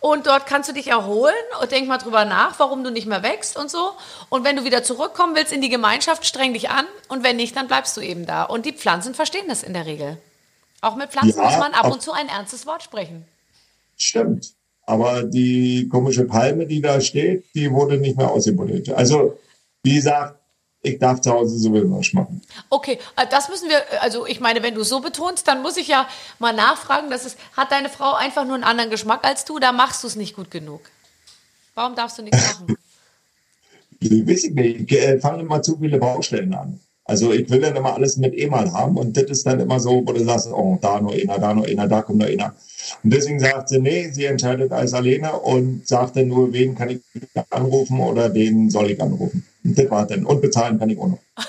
[0.00, 3.22] und dort kannst du dich erholen und denk mal drüber nach, warum du nicht mehr
[3.22, 3.92] wächst und so.
[4.30, 7.54] Und wenn du wieder zurückkommen willst in die Gemeinschaft, streng dich an und wenn nicht,
[7.56, 8.44] dann bleibst du eben da.
[8.44, 10.18] Und die Pflanzen verstehen das in der Regel.
[10.80, 13.24] Auch mit Pflanzen Ja, muss man ab auf- und zu ein ernstes Wort sprechen.
[13.96, 14.54] Stimmt.
[14.82, 18.88] Aber die komische Palme, die da steht, die wurde nicht mehr ausgebuddelt.
[18.90, 19.38] Also,
[19.82, 20.38] wie gesagt,
[20.80, 22.40] ich darf zu Hause sowieso was machen.
[22.70, 25.76] Okay, äh, das müssen wir, äh, also ich meine, wenn du so betonst, dann muss
[25.76, 29.44] ich ja mal nachfragen, dass es, hat deine Frau einfach nur einen anderen Geschmack als
[29.44, 30.80] du, da machst du es nicht gut genug.
[31.74, 32.76] Warum darfst du nichts machen?
[34.00, 36.80] Ich weiß ich nicht, ich äh, fange immer zu viele Baustellen an.
[37.08, 40.02] Also ich will dann immer alles mit E-Mal haben und das ist dann immer so,
[40.06, 42.54] wo du sagst, oh, da noch einer, da noch einer, da kommt noch einer.
[43.02, 46.90] Und deswegen sagt sie, nee, sie entscheidet alles alleine und sagt dann nur, wen kann
[46.90, 47.00] ich
[47.48, 49.42] anrufen oder wen soll ich anrufen.
[49.64, 50.26] Und das war dann.
[50.26, 51.18] Und bezahlen kann ich auch noch.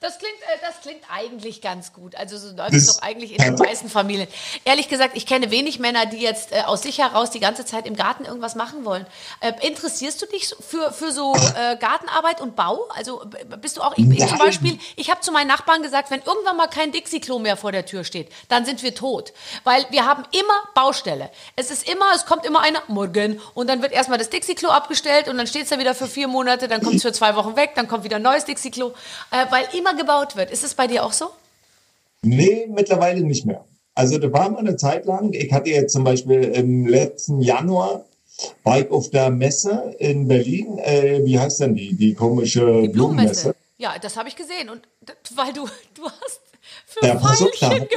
[0.00, 0.36] Das klingt,
[0.84, 2.14] klingt eigentlich ganz gut.
[2.14, 4.28] Also so läuft es doch eigentlich in den meisten Familien.
[4.66, 7.86] Ehrlich gesagt, ich kenne wenig Männer, die jetzt äh, aus sich heraus die ganze Zeit
[7.86, 9.06] im Garten irgendwas machen wollen.
[9.40, 12.86] Äh, interessierst du dich für, für so äh, Gartenarbeit und Bau?
[12.94, 13.22] Also
[13.62, 14.36] bist du auch, ich, ich zum.
[14.36, 17.86] Beispiel, ich habe zu meinen Nachbarn gesagt, wenn irgendwann mal kein Dixie-Klo mehr vor der
[17.86, 19.32] Tür steht, dann sind wir tot.
[19.64, 21.30] Weil wir haben immer Baustelle.
[21.56, 25.28] Es ist immer, es kommt immer einer, morgen, und dann wird erstmal das Dixie-Klo abgestellt
[25.28, 27.56] und dann steht es da wieder für vier Monate, dann kommt es für zwei Wochen
[27.56, 28.92] weg, dann kommt wieder ein neues Dixie-Klo,
[29.30, 30.50] äh, weil immer gebaut wird.
[30.50, 31.30] Ist bei dir auch so?
[32.22, 33.64] Nee, mittlerweile nicht mehr.
[33.94, 38.04] Also da war mal eine Zeit lang, ich hatte jetzt zum Beispiel im letzten Januar,
[38.64, 42.88] war ich auf der Messe in Berlin, äh, wie heißt denn die, die komische Die
[42.88, 43.54] Blumenmesse?
[43.78, 44.68] Ja, das habe ich gesehen.
[44.70, 44.82] Und
[45.36, 46.40] weil du, du hast
[46.86, 47.20] für Ja, da-
[47.78, 47.88] geworben.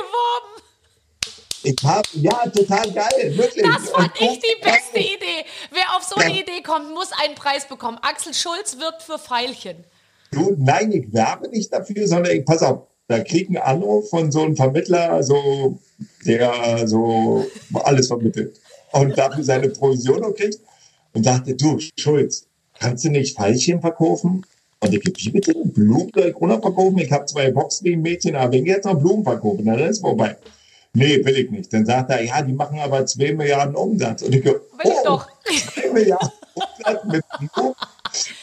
[1.64, 3.64] Ich habe, ja, total geil, wirklich.
[3.66, 5.46] Das fand Und- ich die beste Idee.
[5.72, 6.42] Wer auf so eine Ja.
[6.42, 7.98] Idee kommt, muss einen Preis bekommen.
[8.02, 9.84] Axel Schulz wirbt für Veilchen.
[10.32, 14.32] Du, nein, ich werbe nicht dafür, sondern ich, pass auf, da krieg einen Anruf von
[14.32, 15.80] so einem Vermittler, so,
[16.26, 18.60] der so alles vermittelt
[18.92, 20.60] und dafür seine Provision noch kriegt
[21.14, 22.48] und sagte, du, Schulz,
[22.80, 24.46] kannst du nicht Veilchen verkaufen?
[24.80, 26.98] Und ich wie bitte, Blumen soll ich auch noch verkaufen?
[27.00, 30.38] Ich habe zwei Boxen-Mädchen, aber wenn ich jetzt noch Blumen verkaufen, dann ist es vorbei.
[30.94, 31.74] Nee, will ich nicht.
[31.74, 34.22] Dann sagt er, ja, die machen aber zwei Milliarden Umsatz.
[34.22, 35.28] Und ich go, oh, Will ich doch.
[35.74, 37.74] zwei Milliarden Umsatz mit Blumen?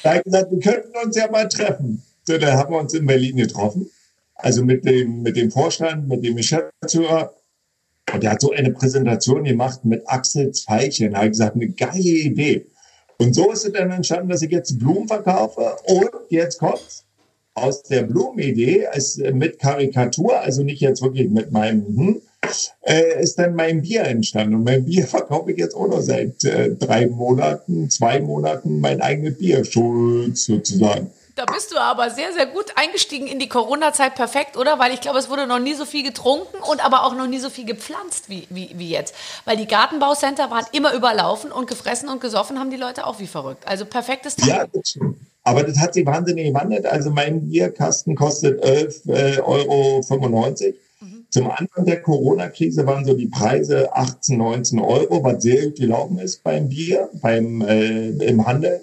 [0.03, 2.03] Da habe ich gesagt, wir könnten uns ja mal treffen.
[2.25, 3.91] So, dann haben wir uns in Berlin getroffen.
[4.35, 7.35] Also mit dem, mit dem Vorstand, mit dem Geschäftsführer.
[8.13, 11.13] Und der hat so eine Präsentation gemacht mit Axel Veilchen.
[11.13, 12.67] Da habe ich gesagt, eine geile Idee.
[13.19, 15.77] Und so ist es dann entstanden, dass ich jetzt Blumen verkaufe.
[15.87, 17.05] Und jetzt kommt's.
[17.57, 22.23] Aus der Blumenidee ist mit Karikatur, also nicht jetzt wirklich mit meinem, hm,
[22.83, 24.55] äh, ist dann mein Bier entstanden.
[24.55, 29.01] Und mein Bier verkaufe ich jetzt auch noch seit äh, drei Monaten, zwei Monaten mein
[29.01, 31.11] eigenes Bier, Schulz sozusagen.
[31.37, 34.15] Da bist du aber sehr, sehr gut eingestiegen in die Corona-Zeit.
[34.15, 34.79] Perfekt, oder?
[34.79, 37.41] Weil ich glaube, es wurde noch nie so viel getrunken und aber auch noch nie
[37.41, 39.15] so viel gepflanzt wie, wie, wie jetzt.
[39.45, 43.27] Weil die Gartenbaucenter waren immer überlaufen und gefressen und gesoffen haben die Leute auch wie
[43.27, 43.67] verrückt.
[43.67, 44.55] Also perfektes Timing.
[44.55, 45.17] Ja, das stimmt.
[45.43, 46.87] Aber das hat sich wahnsinnig gewandelt.
[46.87, 50.01] Also mein Bierkasten kostet 11,95 äh, Euro.
[51.35, 56.21] Zum Anfang der Corona-Krise waren so die Preise 18, 19 Euro, was sehr gut gelaufen
[56.21, 58.81] ist beim Bier, beim äh, im Handel.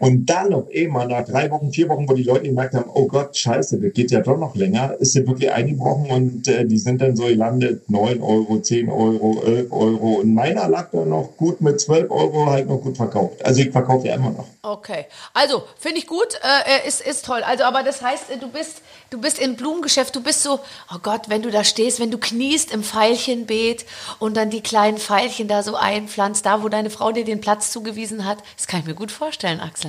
[0.00, 3.06] Und dann auf einmal nach drei Wochen, vier Wochen, wo die Leute gemerkt haben, oh
[3.06, 6.78] Gott, scheiße, das geht ja doch noch länger, ist sie wirklich eingebrochen und äh, die
[6.78, 10.14] sind dann so gelandet, 9 Euro, 10 Euro, 11 Euro.
[10.20, 13.44] Und meiner lag da noch gut mit 12 Euro, halt noch gut verkauft.
[13.44, 14.46] Also ich verkaufe ja immer noch.
[14.62, 17.42] Okay, also finde ich gut, äh, ist, ist toll.
[17.42, 20.60] Also, aber das heißt, du bist, du bist im Blumengeschäft, du bist so,
[20.94, 23.84] oh Gott, wenn du da stehst, wenn du kniest im Veilchenbeet
[24.18, 27.70] und dann die kleinen Veilchen da so einpflanzt, da wo deine Frau dir den Platz
[27.70, 29.87] zugewiesen hat, das kann ich mir gut vorstellen, Axel.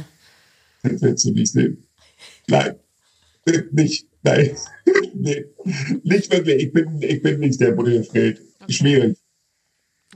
[0.84, 1.88] Das willst du nicht sehen.
[2.48, 2.76] Nein,
[3.72, 4.56] nicht, nein,
[5.14, 5.46] nee,
[6.04, 6.64] nicht wirklich.
[6.64, 8.40] Ich bin, ich bin nicht der Buddelfred.
[8.68, 9.18] Schwierig.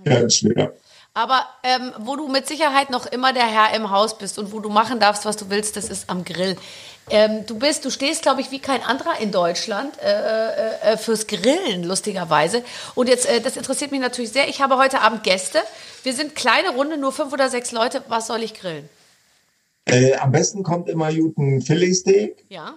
[0.03, 0.73] Ganz schwer.
[1.15, 4.59] Aber ähm, wo du mit Sicherheit noch immer der Herr im Haus bist und wo
[4.59, 6.57] du machen darfst, was du willst, das ist am Grill.
[7.09, 10.97] Ähm, du bist, du stehst, glaube ich, wie kein anderer in Deutschland äh, äh, äh,
[10.97, 12.63] fürs Grillen, lustigerweise.
[12.95, 14.47] Und jetzt, äh, das interessiert mich natürlich sehr.
[14.47, 15.59] Ich habe heute Abend Gäste.
[16.01, 18.03] Wir sind kleine Runde, nur fünf oder sechs Leute.
[18.07, 18.89] Was soll ich grillen?
[19.85, 22.75] Äh, am besten kommt immer gut ein Filetsteak Ja.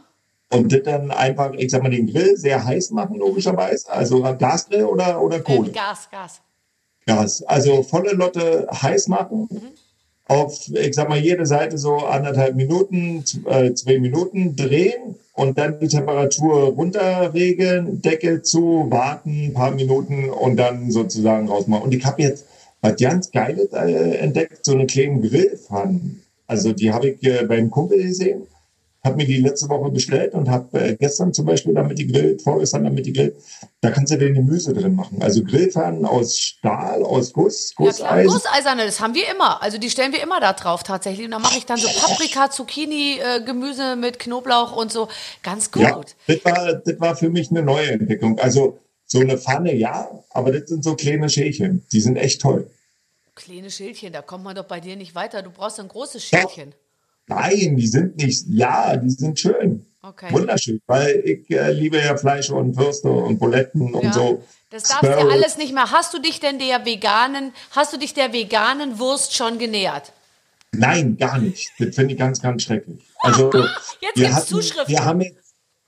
[0.50, 3.90] und das dann einfach, ich sag mal, den Grill sehr heiß machen, logischerweise.
[3.90, 5.70] Also Gasgrill oder, oder Äh, Kohle?
[5.70, 6.40] Gas, Gas.
[7.06, 7.42] Gas.
[7.44, 9.48] Also volle Lotte heiß machen
[10.28, 15.78] auf, ich sag mal, jede Seite so anderthalb Minuten, äh, zwei Minuten drehen und dann
[15.78, 21.84] die Temperatur runterregeln, Deckel zu, warten ein paar Minuten und dann sozusagen rausmachen.
[21.84, 22.46] Und ich habe jetzt
[22.80, 26.00] was ganz Geiles äh, entdeckt, so eine kleine Grillpfanne.
[26.46, 28.46] Also die habe ich äh, beim Kumpel gesehen
[29.06, 32.42] habe mir die letzte Woche bestellt und habe äh, gestern zum Beispiel damit die gegrillt,
[32.42, 33.36] vorgestern damit die gegrillt.
[33.80, 35.22] Da kannst du den Gemüse drin machen.
[35.22, 38.28] Also Grillpfannen aus Stahl, aus Guss, Gusseisen.
[38.28, 39.62] Ja, Gusseiserne, das haben wir immer.
[39.62, 41.24] Also die stellen wir immer da drauf tatsächlich.
[41.24, 45.08] Und dann mache ich dann so Paprika, Zucchini, äh, Gemüse mit Knoblauch und so.
[45.42, 45.82] Ganz gut.
[45.82, 48.38] Ja, das war, das war für mich eine neue Entdeckung.
[48.38, 51.86] Also so eine Pfanne, ja, aber das sind so kleine Schälchen.
[51.92, 52.68] Die sind echt toll.
[53.36, 55.42] Kleine Schälchen, da kommt man doch bei dir nicht weiter.
[55.42, 56.70] Du brauchst ein großes Schälchen.
[56.70, 57.36] Ja.
[57.36, 59.84] Nein, die sind nicht, ja, die sind schön.
[60.00, 60.32] Okay.
[60.32, 64.00] Wunderschön, weil ich äh, liebe ja Fleisch und Würste und Buletten ja.
[64.00, 64.44] und so.
[64.70, 65.90] Das darfst du ja alles nicht mehr.
[65.90, 70.12] Hast du dich denn der veganen, hast du dich der veganen Wurst schon genähert?
[70.72, 71.70] Nein, gar nicht.
[71.78, 73.02] Das finde ich ganz, ganz schrecklich.
[73.20, 73.52] Also,
[74.00, 74.88] jetzt wir hatten, Zuschriften.
[74.88, 75.45] Wir haben jetzt,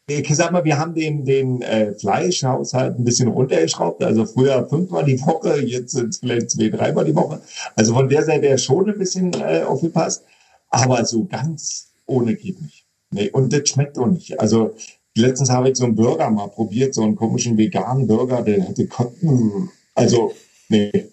[0.09, 4.03] ich sag mal, wir haben den, den äh, Fleischhaushalt ein bisschen runtergeschraubt.
[4.03, 7.41] Also früher fünfmal die Woche, jetzt sind es vielleicht zwei, dreimal die Woche.
[7.77, 10.25] Also von der Seite her schon ein bisschen äh, aufgepasst.
[10.71, 12.87] Aber so ganz ohne geht nicht.
[13.11, 14.41] Nee, und das schmeckt auch nicht.
[14.41, 14.75] Also
[15.15, 18.87] letztens habe ich so einen Burger mal probiert, so einen komischen veganen Burger, der hätte
[18.87, 19.71] Kotten.
[19.95, 20.33] Also,
[20.69, 21.09] nee.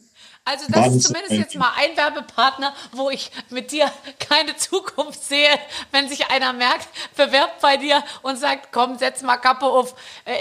[0.46, 5.50] Also das ist zumindest jetzt mal ein Werbepartner, wo ich mit dir keine Zukunft sehe,
[5.92, 9.96] wenn sich einer merkt, bewirbt bei dir und sagt, komm, setz mal Kappe auf,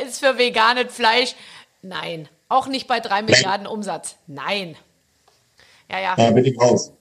[0.06, 1.34] ist für veganes Fleisch.
[1.80, 4.16] Nein, auch nicht bei drei Milliarden Umsatz.
[4.26, 4.76] Nein.
[5.90, 6.16] Ja, ja.
[6.16, 6.92] Da bin ich raus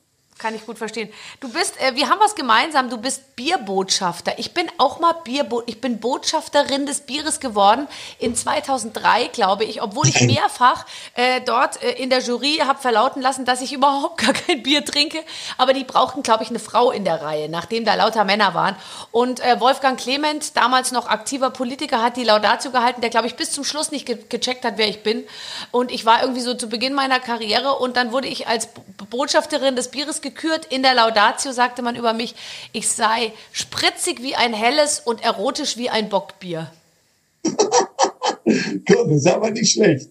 [0.43, 1.09] kann ich gut verstehen.
[1.39, 2.89] Du bist, äh, wir haben was gemeinsam.
[2.89, 4.37] Du bist Bierbotschafter.
[4.39, 7.87] Ich bin auch mal Bierbo ich bin Botschafterin des Bieres geworden
[8.19, 13.21] in 2003, glaube ich, obwohl ich mehrfach äh, dort äh, in der Jury habe verlauten
[13.21, 15.23] lassen, dass ich überhaupt gar kein Bier trinke.
[15.57, 18.75] Aber die brauchten, glaube ich, eine Frau in der Reihe, nachdem da lauter Männer waren.
[19.11, 23.37] Und äh, Wolfgang Clement, damals noch aktiver Politiker, hat die Laudatio gehalten, der, glaube ich,
[23.37, 25.23] bis zum Schluss nicht ge gecheckt hat, wer ich bin.
[25.71, 28.67] Und ich war irgendwie so zu Beginn meiner Karriere und dann wurde ich als
[29.09, 30.65] Botschafterin des Bieres gekürt gekürt.
[30.65, 32.35] In der Laudatio sagte man über mich,
[32.71, 36.71] ich sei spritzig wie ein helles und erotisch wie ein Bockbier.
[37.43, 40.09] Komm, das ist aber nicht schlecht.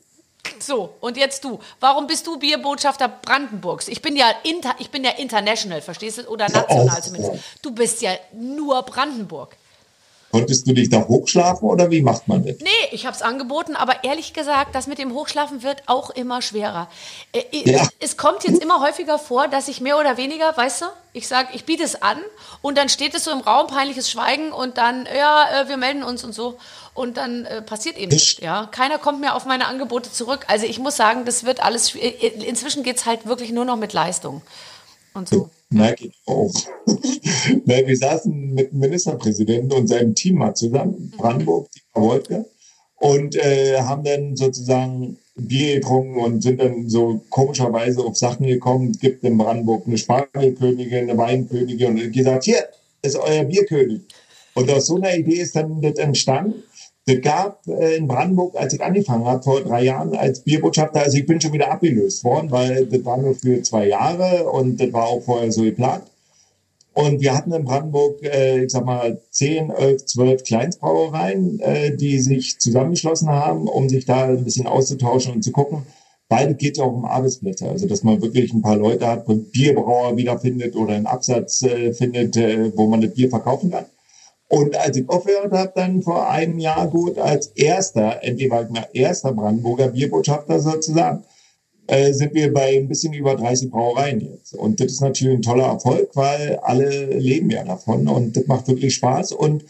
[0.59, 1.59] So, und jetzt du.
[1.81, 3.89] Warum bist du Bierbotschafter Brandenburgs?
[3.89, 6.29] Ich bin ja, inter, ich bin ja international, verstehst du?
[6.29, 7.43] Oder national zumindest.
[7.63, 9.57] Du bist ja nur Brandenburg.
[10.33, 12.57] Konntest du dich da hochschlafen oder wie macht man das?
[12.61, 16.41] Nee, ich habe es angeboten, aber ehrlich gesagt, das mit dem Hochschlafen wird auch immer
[16.41, 16.89] schwerer.
[17.33, 17.87] Äh, ja.
[18.01, 21.49] Es kommt jetzt immer häufiger vor, dass ich mehr oder weniger, weißt du, ich sage,
[21.53, 22.17] ich biete es an
[22.63, 26.03] und dann steht es so im Raum, peinliches Schweigen und dann, ja, äh, wir melden
[26.03, 26.57] uns und so
[26.95, 28.41] und dann äh, passiert eben nichts.
[28.41, 28.69] Ja?
[28.73, 30.47] Keiner kommt mehr auf meine Angebote zurück.
[30.49, 33.77] Also ich muss sagen, das wird alles, äh, inzwischen geht es halt wirklich nur noch
[33.77, 34.41] mit Leistung
[35.13, 36.53] und so merke ich auch.
[37.65, 42.47] wir saßen mit dem Ministerpräsidenten und seinem Team mal zusammen, Brandenburg, die Frau Wolke,
[42.97, 48.91] und äh, haben dann sozusagen Bier getrunken und sind dann so komischerweise auf Sachen gekommen.
[48.91, 52.69] Es gibt in Brandenburg eine Spargelkönigin, eine Weinkönigin und gesagt, hier
[53.03, 54.03] ist euer Bierkönig.
[54.55, 56.63] Und aus so einer Idee ist dann das entstanden.
[57.07, 61.19] Das gab äh, in Brandenburg, als ich angefangen habe, vor drei Jahren als Bierbotschafter, also
[61.19, 64.93] ich bin schon wieder abgelöst worden, weil das war nur für zwei Jahre und das
[64.93, 66.05] war auch vorher so geplant.
[66.95, 72.21] Und wir hatten in Brandenburg, äh, ich sag mal, zehn, elf, zwölf Kleinstbrauereien, äh, die
[72.21, 75.83] sich zusammengeschlossen haben, um sich da ein bisschen auszutauschen und zu gucken.
[76.29, 80.17] Beide geht ja auch um Arbeitsplätze, also dass man wirklich ein paar Leute hat, Bierbrauer
[80.17, 83.87] wiederfindet oder einen Absatz äh, findet, äh, wo man das Bier verkaufen kann.
[84.53, 89.01] Und als ich aufgehört habe, dann vor einem Jahr gut als erster, endlich war ich
[89.01, 91.25] erster Brandenburger Bierbotschafter sozusagen,
[91.87, 94.53] äh, sind wir bei ein bisschen über 30 Brauereien jetzt.
[94.53, 98.69] Und das ist natürlich ein toller Erfolg, weil alle leben ja davon und das macht
[98.69, 99.33] wirklich Spaß.
[99.33, 99.65] Und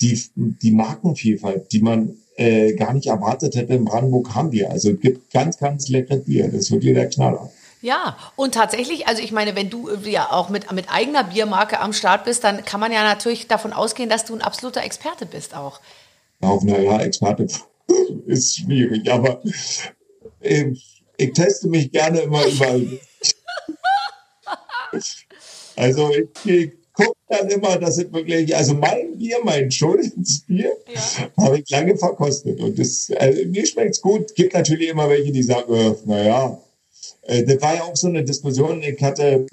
[0.00, 4.70] die, die Markenvielfalt, die man äh, gar nicht erwartet hätte in Brandenburg, haben wir.
[4.70, 6.46] Also es gibt ganz, ganz leckeres Bier.
[6.46, 7.50] Das ist wirklich der Knaller.
[7.82, 11.80] Ja, und tatsächlich, also ich meine, wenn du äh, ja auch mit, mit eigener Biermarke
[11.80, 15.26] am Start bist, dann kann man ja natürlich davon ausgehen, dass du ein absoluter Experte
[15.26, 15.80] bist auch.
[16.40, 17.48] Auch, naja, Experte
[18.26, 19.42] ist schwierig, aber
[20.40, 20.72] äh,
[21.16, 22.86] ich teste mich gerne immer überall.
[25.76, 31.44] also ich, ich gucke dann immer, dass es wirklich, also mein Bier, mein Schulzbier, ja.
[31.44, 34.36] habe ich lange verkostet und das, also mir schmeckt's gut.
[34.36, 36.61] Gibt natürlich immer welche, die sagen, äh, naja,
[37.22, 38.82] äh, das war ja auch so eine Diskussion.
[38.82, 39.46] Ich hatte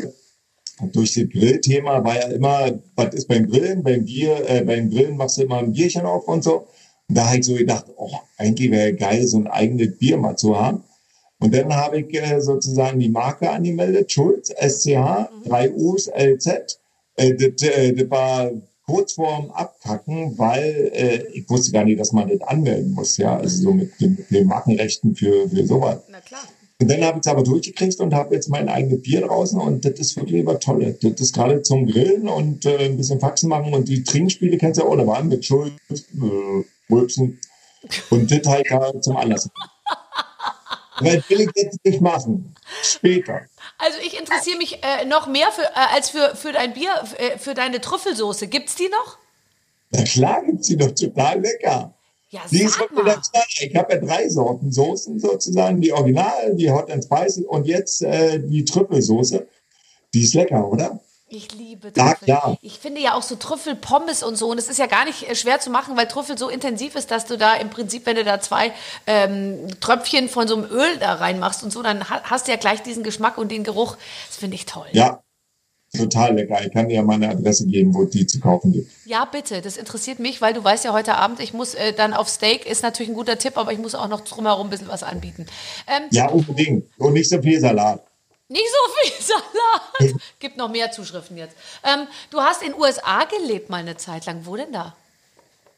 [0.94, 3.84] durch das Grillthema war ja immer, was ist beim Grillen?
[3.84, 6.68] Beim Bier, äh, beim Grillen machst du immer ein Bierchen auf und so.
[7.08, 10.38] Und da habe ich so gedacht, oh, eigentlich wäre geil, so ein eigenes Bier mal
[10.38, 10.84] zu haben.
[11.40, 16.80] Und dann habe ich äh, sozusagen die Marke angemeldet, Schulz, SCH, 3 U's, LZ.
[17.16, 18.52] Äh, das, äh, das war
[18.86, 23.38] kurz vorm Abkacken, weil äh, ich wusste gar nicht, dass man das anmelden muss, ja,
[23.38, 26.00] also so mit, den, mit den Markenrechten für, für sowas.
[26.10, 26.42] Na klar.
[26.82, 29.84] Und dann habe ich es aber durchgekriegt und habe jetzt mein eigenes Bier draußen und
[29.84, 30.98] das ist wirklich immer toll.
[31.02, 34.80] Das ist gerade zum Grillen und äh, ein bisschen Faxen machen und die Trinkspiele kennst
[34.80, 37.40] du ja auch, da waren mit Schulz, äh, Rülpsen
[38.10, 39.50] und das halt da zum Anlass.
[41.02, 42.56] Weil will ich jetzt nicht machen.
[42.82, 43.42] Später.
[43.78, 47.38] Also ich interessiere mich äh, noch mehr für, äh, als für, für dein Bier, äh,
[47.38, 48.48] für deine Trüffelsoße.
[48.48, 49.18] Gibt's die noch?
[49.92, 51.94] Na klar gibt's die doch total lecker.
[52.32, 52.80] Ja, Die ist
[53.60, 55.82] Ich habe ja drei Sorten Soßen sozusagen.
[55.82, 59.48] Die Original, die Hot and Spicy und jetzt äh, die Trüffelsoße.
[60.14, 61.00] Die ist lecker, oder?
[61.32, 62.26] Ich liebe Ja, Trüffel.
[62.26, 62.58] klar.
[62.62, 64.50] Ich finde ja auch so Trüffelpommes und so.
[64.50, 67.12] Und es ist ja gar nicht äh, schwer zu machen, weil Trüffel so intensiv ist,
[67.12, 68.72] dass du da im Prinzip, wenn du da zwei
[69.06, 72.58] ähm, Tröpfchen von so einem Öl da reinmachst und so, dann ha- hast du ja
[72.58, 73.98] gleich diesen Geschmack und den Geruch.
[74.28, 74.88] Das finde ich toll.
[74.92, 75.22] Ja,
[75.96, 76.64] total lecker.
[76.66, 78.92] Ich kann dir ja meine Adresse geben, wo die zu kaufen gibt.
[79.06, 79.62] Ja, bitte.
[79.62, 82.66] Das interessiert mich, weil du weißt ja heute Abend, ich muss äh, dann auf Steak,
[82.66, 85.46] ist natürlich ein guter Tipp, aber ich muss auch noch drumherum ein bisschen was anbieten.
[85.88, 86.86] Ähm, Ja, unbedingt.
[86.98, 88.04] Und nicht so viel Salat.
[88.48, 89.26] Nicht so viel
[90.00, 90.22] Salat.
[90.40, 91.56] Gibt noch mehr Zuschriften jetzt.
[91.84, 94.42] Ähm, du hast in den USA gelebt mal eine Zeit lang.
[94.44, 94.96] Wo denn da?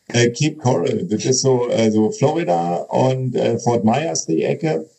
[0.08, 4.90] Äh, Cape Coral, das ist so, äh, so Florida und äh, Fort Myers die Ecke.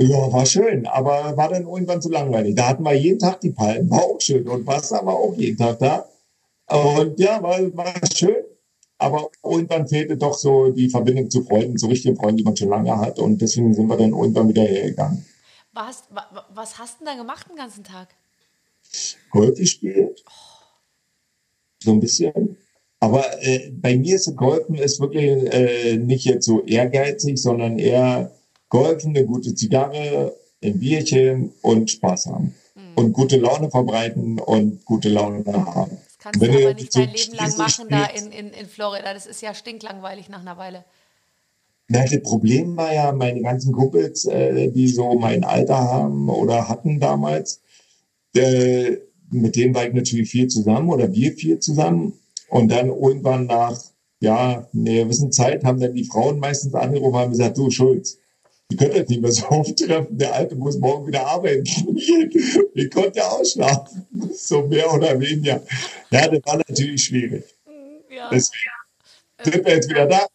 [0.00, 2.54] Ja, war schön, aber war dann irgendwann zu langweilig.
[2.54, 4.48] Da hatten wir jeden Tag die Palmen, war auch schön.
[4.48, 6.08] Und Wasser war auch jeden Tag da.
[6.68, 8.36] Und ja, war, war schön.
[8.96, 12.68] Aber irgendwann fehlte doch so die Verbindung zu Freunden, zu richtigen Freunden, die man schon
[12.70, 13.18] lange hat.
[13.18, 15.24] Und deswegen sind wir dann irgendwann wieder hergegangen.
[15.72, 18.08] Was, wa, wa- was hast du denn da gemacht den ganzen Tag?
[19.30, 20.22] Golf gespielt.
[21.82, 22.56] So ein bisschen.
[23.00, 28.32] Aber äh, bei mir ist Golfen ist wirklich äh, nicht jetzt so ehrgeizig, sondern eher
[28.70, 32.54] Golfen, eine gute Zigarre, ein Bierchen und Spaß haben.
[32.94, 35.90] Und gute Laune verbreiten und gute Laune haben.
[35.90, 38.66] Das kannst Wenn du aber nicht dein Leben lang machen da spielst- in, in, in
[38.66, 39.12] Florida.
[39.14, 40.84] Das ist ja stinklangweilig nach einer Weile.
[41.88, 46.68] Na, das Problem war ja, meine ganzen Kumpels, äh, die so mein Alter haben oder
[46.68, 47.60] hatten damals,
[48.36, 48.98] äh,
[49.30, 52.12] mit denen war ich natürlich viel zusammen oder wir viel zusammen.
[52.48, 53.76] Und dann irgendwann nach,
[54.20, 58.18] ja, einer gewissen Zeit haben dann die Frauen meistens angerufen und haben gesagt, du Schulz,
[58.70, 61.64] ihr könnt euch nicht mehr so oft treffen, der Alte muss morgen wieder arbeiten.
[62.74, 65.62] ich konnte ja ausschlafen, so mehr oder weniger.
[66.10, 67.44] Ja, das war natürlich schwierig.
[68.08, 68.28] Ja.
[68.30, 68.70] Deswegen
[69.42, 70.26] sind wir jetzt wieder da.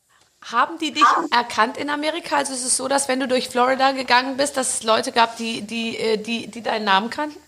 [0.41, 2.37] Haben die dich erkannt in Amerika?
[2.37, 5.37] Also ist es so, dass wenn du durch Florida gegangen bist, dass es Leute gab,
[5.37, 7.39] die, die, äh, die, die deinen Namen kannten?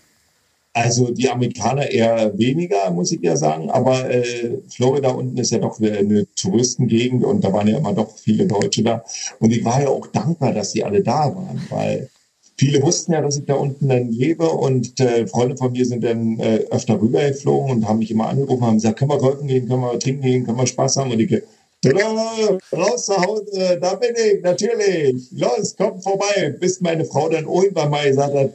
[0.78, 3.68] Also die Amerikaner eher weniger, muss ich ja sagen.
[3.68, 8.16] Aber äh, Florida unten ist ja doch eine Touristengegend und da waren ja immer doch
[8.16, 9.04] viele Deutsche da.
[9.40, 12.08] Und ich war ja auch dankbar, dass die alle da waren, weil
[12.56, 16.04] viele wussten ja, dass ich da unten dann lebe und äh, Freunde von mir sind
[16.04, 19.68] dann äh, öfter rübergeflogen und haben mich immer angerufen, haben gesagt, können wir golfen gehen,
[19.68, 21.42] können wir trinken gehen, können wir Spaß haben und ich
[21.80, 25.30] Tada, raus zu Hause, da bin ich, natürlich.
[25.30, 26.56] Los, komm vorbei.
[26.58, 28.50] Bis meine Frau dann irgendwann mal gesagt hat,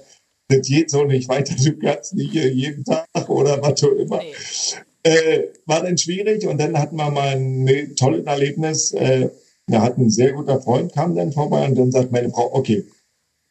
[0.47, 4.19] das geht so nicht weiter, du kannst nicht jeden Tag oder was auch immer.
[4.19, 4.33] Nee.
[5.03, 8.91] Äh, war dann schwierig und dann hatten wir mal ein ne, tolles Erlebnis.
[8.93, 9.29] Äh,
[9.67, 12.85] da hat ein sehr guter Freund, kam dann vorbei und dann sagt meine Frau, okay,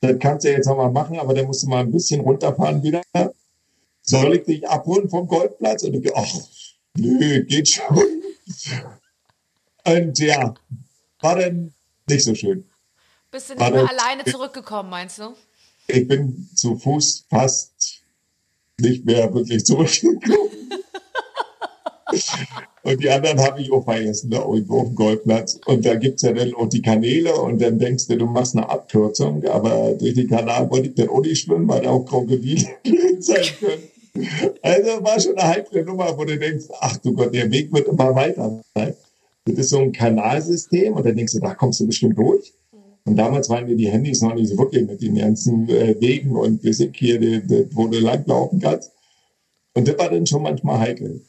[0.01, 2.83] das kannst du jetzt noch mal machen, aber dann musst du mal ein bisschen runterfahren
[2.83, 3.03] wieder.
[4.03, 5.85] Soll ich dich abholen vom Golfplatz?
[5.85, 6.35] Und ich, ach,
[6.97, 8.23] nö, geht schon.
[9.87, 10.55] Und ja,
[11.21, 11.73] war dann
[12.09, 12.69] nicht so schön.
[13.31, 15.35] Bist du nicht mehr alleine zurückgekommen, meinst du?
[15.87, 18.03] Ich bin zu Fuß fast
[18.81, 20.51] nicht mehr wirklich zurückgekommen.
[22.85, 25.61] Und die anderen habe ich auch vergessen, da irgendwo auf dem Golfplatz.
[25.67, 28.69] Und da gibt's ja dann auch die Kanäle und dann denkst du, du machst eine
[28.69, 32.69] Abkürzung, aber durch den Kanal wollte ich dann auch nicht schwimmen, weil da auch Krokodile
[33.21, 33.83] sein können.
[34.63, 37.89] Also war schon eine heikle Nummer, wo du denkst, ach du Gott, der Weg wird
[37.89, 38.95] immer weiter sein.
[39.45, 42.53] Das ist so ein Kanalsystem und dann denkst du, da kommst du bestimmt durch.
[43.05, 46.37] Und damals waren mir die Handys noch nicht so wirklich mit den ganzen äh, Wegen
[46.37, 48.93] und sind hier, die, die, wo du langlaufen kannst.
[49.75, 51.25] Und das war dann schon manchmal heikel.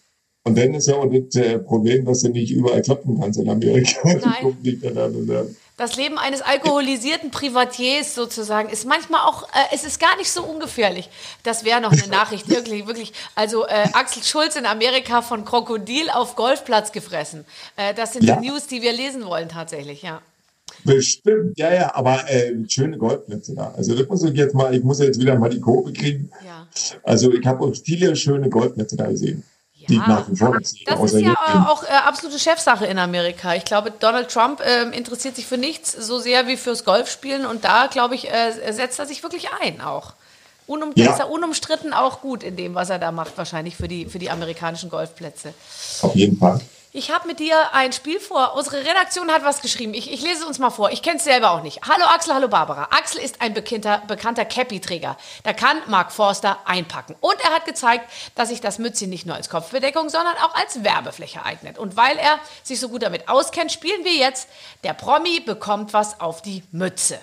[0.45, 3.49] Und dann ist ja auch das äh, Problem, dass du nicht überall klopfen kannst in
[3.49, 3.99] Amerika.
[4.03, 5.55] Nein.
[5.77, 10.43] Das Leben eines alkoholisierten Privatiers sozusagen ist manchmal auch, äh, es ist gar nicht so
[10.43, 11.09] ungefährlich.
[11.43, 13.13] Das wäre noch eine Nachricht, wirklich, wirklich.
[13.33, 17.45] Also äh, Axel Schulz in Amerika von Krokodil auf Golfplatz gefressen.
[17.75, 18.35] Äh, das sind Ja.
[18.35, 20.21] die News, die wir lesen wollen tatsächlich, ja.
[20.83, 23.73] Bestimmt, ja, ja, aber äh, schöne Golfplätze da.
[23.75, 26.29] Also das muss ich jetzt mal, ich muss jetzt wieder mal die Kurve kriegen.
[26.45, 26.67] Ja.
[27.03, 29.43] Also ich habe auch viele schöne Golfplätze da gesehen.
[29.87, 30.87] die ich nach wie vor nicht.
[30.87, 33.55] Das ist ja äh, auch äh, absolute Chefsache in Amerika.
[33.55, 37.63] Ich glaube, Donald Trump ähm, interessiert sich für nichts so sehr wie fürs Golfspielen und
[37.63, 40.13] da, glaube ich, äh, setzt er sich wirklich ein auch.
[40.65, 41.11] Unum Ja.
[41.11, 44.19] Ist er unumstritten auch gut in dem, was er da macht, wahrscheinlich für die, für
[44.19, 45.53] die amerikanischen Golfplätze.
[46.01, 46.61] Auf jeden Fall.
[46.95, 48.53] Ich habe mit dir ein Spiel vor.
[48.55, 49.95] Unsere Redaktion hat was geschrieben.
[49.95, 50.91] Ich, ich lese es uns mal vor.
[50.91, 51.81] Ich kenne es selber auch nicht.
[51.87, 52.89] Hallo Axel, hallo Barbara.
[52.91, 55.17] Axel ist ein bekannter, bekannter Cappy-Träger.
[55.41, 57.15] Da kann Mark Forster einpacken.
[57.19, 60.83] Und er hat gezeigt, dass sich das Mützchen nicht nur als Kopfbedeckung, sondern auch als
[60.83, 61.79] Werbefläche eignet.
[61.79, 64.47] Und weil er sich so gut damit auskennt, spielen wir jetzt
[64.83, 67.19] Der Promi bekommt was auf die Mütze.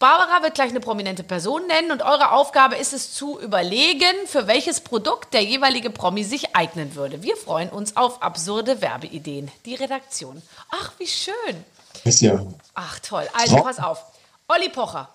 [0.00, 4.46] Barbara wird gleich eine prominente Person nennen und eure Aufgabe ist es zu überlegen, für
[4.46, 7.22] welches Produkt der jeweilige Promi sich eignen würde.
[7.22, 9.50] Wir freuen uns auf absurde Werbeideen.
[9.66, 10.40] Die Redaktion.
[10.70, 11.64] Ach, wie schön.
[12.04, 12.42] Ist ja.
[12.72, 13.28] Ach, toll.
[13.34, 14.02] Also, pass auf.
[14.48, 15.10] Olli Pocher.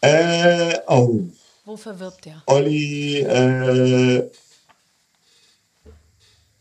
[0.00, 1.20] Äh, oh,
[1.66, 2.42] Wofür wirbt der?
[2.46, 4.30] Olli, äh,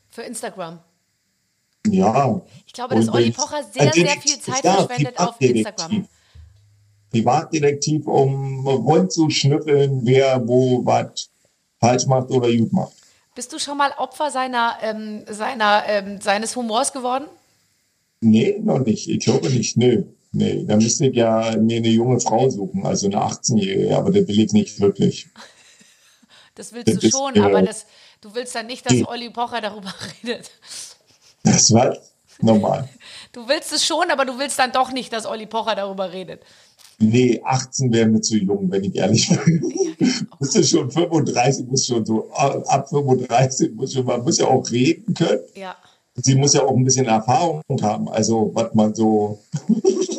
[0.10, 0.80] Für Instagram.
[1.88, 2.42] ja.
[2.66, 5.40] Ich glaube, dass Olli Pocher sehr, sehr viel Zeit verschwendet auf.
[5.40, 6.10] Instagram.
[7.12, 11.30] Privatdetektiv, um rund zu schnüffeln, wer wo was
[11.80, 12.94] falsch macht oder gut macht.
[13.36, 17.26] Bist du schon mal Opfer seiner, ähm, seiner, ähm, seines Humors geworden?
[18.22, 19.08] Nee, noch nicht.
[19.08, 19.78] Ich glaube nicht.
[19.78, 20.04] Nö.
[20.32, 24.28] Nee, da müsste ich ja mir eine junge Frau suchen, also eine 18-Jährige, aber das
[24.28, 25.28] will ich nicht wirklich.
[26.56, 27.86] Das willst Das du ist, schon, äh, aber das,
[28.20, 29.06] du willst dann nicht, dass nee.
[29.06, 29.94] Olli Pocher darüber
[30.24, 30.52] redet.
[31.44, 31.96] Das war
[32.42, 32.90] normal.
[33.32, 36.44] Du willst es schon, aber du willst dann doch nicht, dass Olli Pocher darüber redet.
[36.98, 39.98] Nee, 18 wäre mir zu jung, wenn ich ehrlich bin.
[40.40, 44.70] Bist du schon 35, muss schon so, ab 35 muss schon, man muss ja auch
[44.70, 45.42] reden können.
[45.56, 45.76] Ja,
[46.16, 49.40] Sie muss ja auch ein bisschen Erfahrung haben, also was man so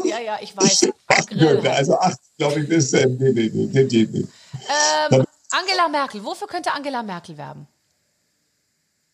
[0.05, 0.89] ja, ja, ich weiß.
[1.71, 4.27] Also 18, glaube ich, ist, nee, nee, nee, nee, nee.
[5.11, 7.67] Ähm, Angela Merkel, wofür könnte Angela Merkel werben?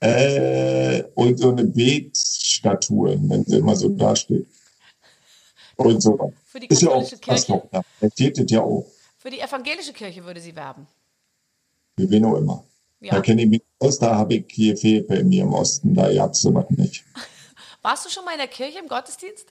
[0.00, 4.46] Äh, und so eine Betstatue, wenn sie immer so dasteht.
[5.76, 6.32] Und so.
[6.44, 7.68] Für die Ist ja auch katholische Kirche?
[8.00, 8.86] Er das ja auch.
[9.18, 10.86] Für die evangelische Kirche würde sie werben.
[11.96, 12.64] Wie wen auch immer.
[13.00, 13.14] Ja.
[13.14, 16.12] Da kenne ich mich aus, da habe ich hier fehlt bei mir im Osten, da
[16.12, 17.04] gab's sowas nicht.
[17.82, 19.46] Warst du schon mal in der Kirche im Gottesdienst?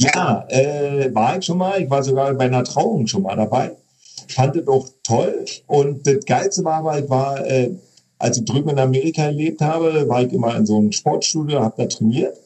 [0.00, 1.80] Ja, äh, war ich schon mal.
[1.80, 3.76] Ich war sogar bei einer Trauung schon mal dabei.
[4.28, 5.44] Fand es auch toll.
[5.66, 7.74] Und das Geilste war aber, ich war, äh,
[8.20, 11.74] als ich drüben in Amerika gelebt habe, war ich immer in so einem Sportstudio, habe
[11.78, 12.36] da trainiert.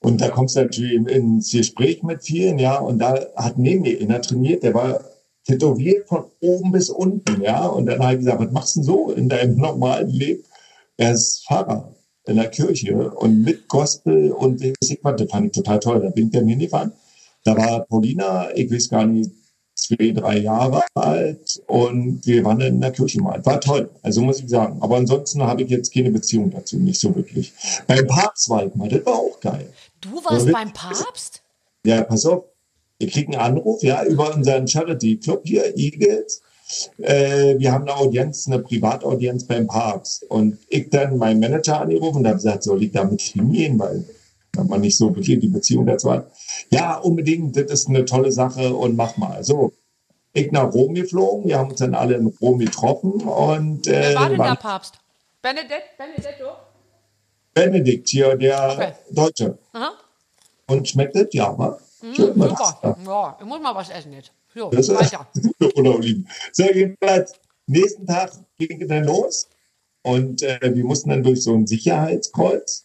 [0.00, 2.78] Und da kommst du natürlich ins Gespräch mit vielen, ja.
[2.78, 5.00] Und da hat neben mir einer trainiert, der war
[5.44, 7.66] tätowiert von oben bis unten, ja.
[7.66, 10.44] Und dann habe ich gesagt, was machst du denn so in deinem normalen Leben?
[10.96, 11.92] Er ist Pfarrer
[12.26, 16.00] in der Kirche und mit Gospel und weiß ich das fand ich total toll.
[16.00, 16.92] Da bin ich dann hingefahren.
[17.42, 19.30] Da war Paulina, ich weiß gar nicht,
[19.78, 23.44] zwei, drei Jahre alt und wir waren dann in der Kirche mal.
[23.46, 24.78] War toll, also muss ich sagen.
[24.80, 27.52] Aber ansonsten habe ich jetzt keine Beziehung dazu, nicht so wirklich.
[27.86, 29.68] Beim Papst war ich mal, das war auch geil.
[30.00, 31.42] Du warst Ja, beim Papst?
[31.84, 32.44] Ja, pass auf.
[32.98, 36.42] Wir kriegen einen Anruf, ja, über unseren Charity Club hier, Eagles.
[36.98, 40.24] Äh, wir haben eine Audienz, eine Privataudienz beim Papst.
[40.28, 44.04] Und ich dann meinen Manager angerufen und habe gesagt, soll ich damit hingehen, weil
[44.66, 46.30] man nicht so wirklich die Beziehung dazu hat.
[46.70, 49.42] Ja, unbedingt, das ist eine tolle Sache und mach mal.
[49.44, 49.72] So,
[50.32, 54.14] ich nach Rom geflogen, wir haben uns dann alle in Rom getroffen und äh, Wer
[54.14, 54.94] war denn der Papst?
[55.42, 56.50] Benedett, Benedetto?
[57.54, 58.92] Benedikt hier, der Okay.
[59.10, 59.58] Deutsche.
[59.72, 59.92] Aha.
[60.66, 61.28] Und schmeckt das?
[61.32, 61.78] Ja, wa?
[62.00, 62.14] Wa?
[62.14, 62.96] Super.
[63.04, 64.32] Ja, ich muss mal was essen jetzt.
[64.54, 65.26] So, Das weiter.
[65.76, 66.28] oder Oliven.
[66.52, 67.32] So, jedenfalls,
[67.66, 69.48] nächsten Tag ging es dann los
[70.02, 72.84] und äh, wir mussten dann durch so ein Sicherheitskreuz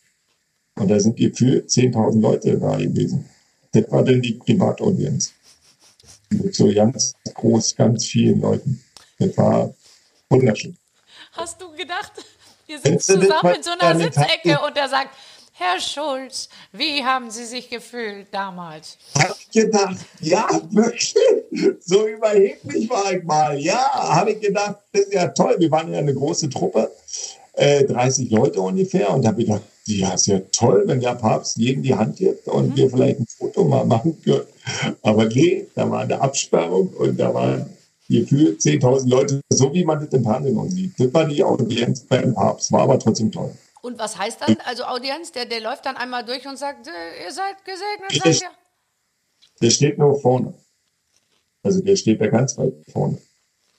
[0.76, 3.30] und da sind gefühlt 10.000 Leute da gewesen.
[3.74, 5.34] Das war dann die Privataudienz.
[6.30, 8.84] Mit so ganz groß, ganz vielen Leuten.
[9.20, 9.74] Das war
[10.30, 10.78] wunderschön.
[11.34, 12.12] Hast du gedacht,
[12.68, 15.16] ihr Kennst sitzt du das, zusammen in so einer Sitzecke und er sagt,
[15.56, 18.98] Herr Schulz, wie haben Sie sich gefühlt damals?
[19.16, 21.16] Hab ich gedacht, ja, wirklich,
[21.80, 23.60] so überheblich war ich mal.
[23.60, 25.56] Ja, habe ich gedacht, das ist ja toll.
[25.60, 26.92] Wir waren ja eine große Truppe,
[27.54, 29.12] äh, 30 Leute ungefähr.
[29.12, 32.18] Und da habe ich gedacht, ja, ist ja toll, wenn der Papst jedem die Hand
[32.18, 34.46] gibt und wir vielleicht ein Foto mal machen können.
[35.02, 37.66] Aber nee, da war eine Absperrung und da waren
[38.08, 41.00] gefühlt 10.000 Leute, so wie man das im Fernsehen sieht.
[41.00, 43.54] Das war die Audienz beim Papst, war aber trotzdem toll.
[43.82, 47.26] Und was heißt dann, also Audienz, der, der läuft dann einmal durch und sagt, äh,
[47.26, 48.56] ihr seid gesegnet, seid ihr?
[49.62, 50.54] Der steht nur vorne.
[51.64, 53.18] Also der steht da ganz weit vorne.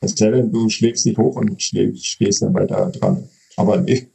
[0.03, 3.29] Sei denn, du schlägst dich hoch und schlägst, stehst dann weiter dran.
[3.57, 4.09] Aber nee.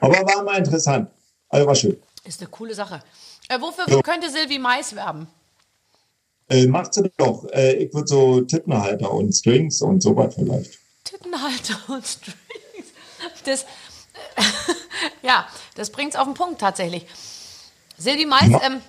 [0.00, 1.10] Aber war mal interessant.
[1.48, 2.00] Also war schön.
[2.24, 3.02] Ist eine coole Sache.
[3.48, 4.02] Äh, wofür Ja.
[4.02, 5.26] könnte Silvi Mais werben?
[6.48, 7.44] Äh, macht sie doch.
[7.52, 10.78] Äh, ich würde so Tittenhalter und Strings und sowas vielleicht.
[11.04, 12.36] Tittenhalter und Strings.
[13.44, 13.66] Das,
[15.22, 17.06] ja, das bringt es auf den Punkt tatsächlich.
[17.96, 18.80] Silvi Mais ähm,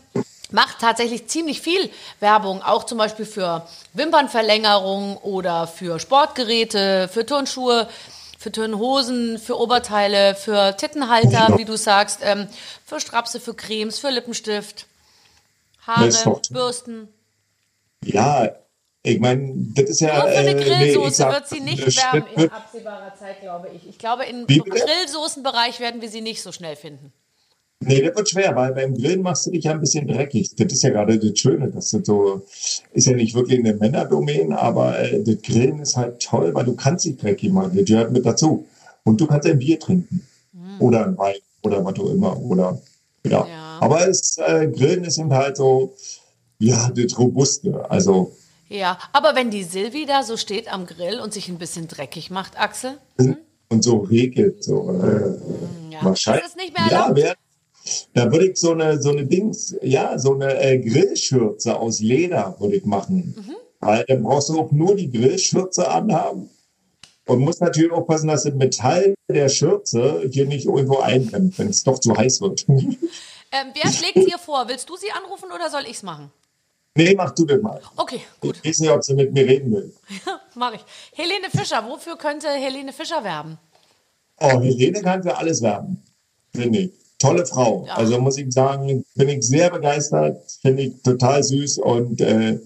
[0.51, 1.89] macht tatsächlich ziemlich viel
[2.19, 7.89] Werbung, auch zum Beispiel für Wimpernverlängerung oder für Sportgeräte, für Turnschuhe,
[8.39, 12.47] für Turnhosen, für Oberteile, für Tittenhalter, wie du sagst, ähm,
[12.85, 14.87] für Strapse, für Cremes, für Lippenstift,
[15.85, 17.09] Haare, Bürsten.
[18.01, 18.49] Ja,
[19.03, 20.23] ich meine, das ist ja.
[20.23, 23.87] Nur für eine äh, Grillsoße nee, wird sie nicht wärmen in absehbarer Zeit, glaube ich.
[23.89, 27.11] Ich glaube, im Grillsoßenbereich werden wir sie nicht so schnell finden.
[27.81, 30.53] Nee, das wird schwer, weil beim Grillen machst du dich ja ein bisschen dreckig.
[30.57, 31.71] Das ist ja gerade das Schöne.
[31.71, 32.41] Das ist, so,
[32.91, 36.75] ist ja nicht wirklich eine Männerdomain, aber äh, das Grillen ist halt toll, weil du
[36.75, 37.71] kannst dich dreckig machen.
[37.75, 38.65] Das gehört mit dazu.
[39.05, 40.27] Und du kannst ein Bier trinken.
[40.51, 40.81] Mhm.
[40.81, 42.37] Oder ein Wein oder was auch immer.
[42.37, 42.81] Oder,
[43.25, 43.47] ja.
[43.47, 43.77] ja.
[43.79, 45.95] Aber es, äh, Grillen ist eben halt so,
[46.57, 47.89] ja, das Robuste.
[47.89, 48.35] Also.
[48.67, 52.29] Ja, aber wenn die Silvi da so steht am Grill und sich ein bisschen dreckig
[52.29, 52.97] macht, Axel?
[53.19, 53.37] Hm?
[53.69, 54.91] Und so regelt, so.
[54.91, 55.99] Äh, ja.
[56.03, 56.43] Wahrscheinlich.
[56.43, 57.17] Ist es nicht mehr erlaubt?
[57.19, 57.33] Ja,
[58.13, 62.55] da würde ich so eine, so eine Dings, ja, so eine äh, Grillschürze aus Leder
[62.59, 63.35] würde ich machen.
[63.37, 63.55] Mhm.
[63.79, 66.49] Weil dann brauchst du auch nur die Grillschürze anhaben.
[67.25, 71.83] Und muss natürlich aufpassen, dass das Metall der Schürze hier nicht irgendwo eindämmt, wenn es
[71.83, 72.65] doch zu heiß wird.
[73.51, 74.67] Ähm, wer schlägt dir vor?
[74.67, 76.31] Willst du sie anrufen oder soll ich es machen?
[76.93, 77.81] Nee, mach du das mal.
[77.95, 78.59] Okay, gut.
[78.61, 79.91] Ich weiß nicht, ob sie mit mir reden will.
[80.23, 80.85] Ja, mach ich.
[81.13, 83.57] Helene Fischer, wofür könnte Helene Fischer werben?
[84.39, 86.03] Oh, Helene kann für alles werben.
[86.53, 87.85] Finde ich tolle Frau.
[87.87, 87.95] Ja.
[87.95, 92.59] Also muss ich sagen, bin ich sehr begeistert, finde ich total süß und äh,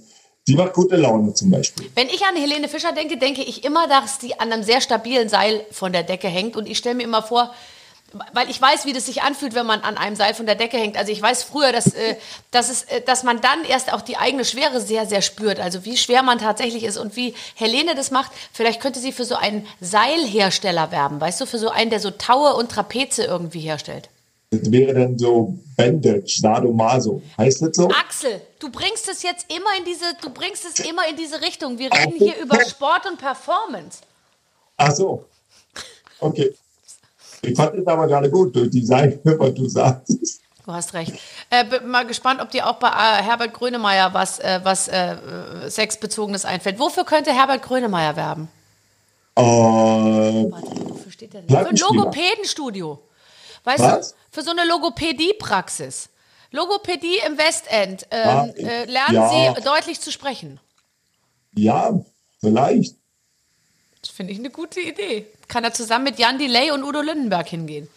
[0.48, 1.90] die macht gute Laune zum Beispiel.
[1.96, 5.30] Wenn ich an Helene Fischer denke, denke ich immer, dass die an einem sehr stabilen
[5.30, 6.58] Seil von der Decke hängt.
[6.58, 7.54] Und ich stelle mir immer vor,
[8.34, 10.78] weil ich weiß, wie das sich anfühlt, wenn man an einem Seil von der Decke
[10.78, 10.98] hängt.
[10.98, 12.18] Also ich weiß früher, dass, äh,
[12.52, 15.62] dass, es, äh, dass man dann erst auch die eigene Schwere sehr, sehr spürt.
[15.62, 18.32] Also wie schwer man tatsächlich ist und wie Helene das macht.
[18.52, 22.12] Vielleicht könnte sie für so einen Seilhersteller werben, weißt du, für so einen, der so
[22.12, 24.10] Taue und Trapeze irgendwie herstellt.
[24.60, 27.22] Das wäre dann so Bandage, Sadomaso.
[27.38, 27.90] Heißt das so?
[27.90, 31.80] Axel, du bringst es jetzt immer in diese, du bringst es immer in diese Richtung.
[31.80, 34.00] Wir reden hier über Sport und Performance.
[34.78, 35.26] Ach so.
[36.20, 36.54] Okay.
[37.42, 40.42] Ich fand es aber gerade gut durch die Seite, was du sagst.
[40.66, 41.14] Du hast recht.
[41.50, 45.18] Äh, bin mal gespannt, ob dir auch bei äh, Herbert Grönemeyer was, äh, was äh,
[45.68, 46.80] Sexbezogenes einfällt.
[46.80, 48.48] Wofür könnte Herbert Grönemeyer werben?
[49.36, 51.50] Äh, Warte, wofür steht der denn?
[51.50, 53.00] Für ein Logopädenstudio.
[53.64, 54.10] Weißt Was?
[54.12, 56.10] du, für so eine Logopädie-Praxis.
[56.52, 58.08] Logopädie im Westend.
[58.12, 59.56] Ähm, ah, äh, lernen ja.
[59.56, 60.60] Sie deutlich zu sprechen.
[61.56, 62.00] Ja,
[62.40, 62.96] vielleicht.
[64.02, 65.28] Das finde ich eine gute Idee.
[65.48, 67.88] Kann er zusammen mit Jan Delay und Udo Lindenberg hingehen?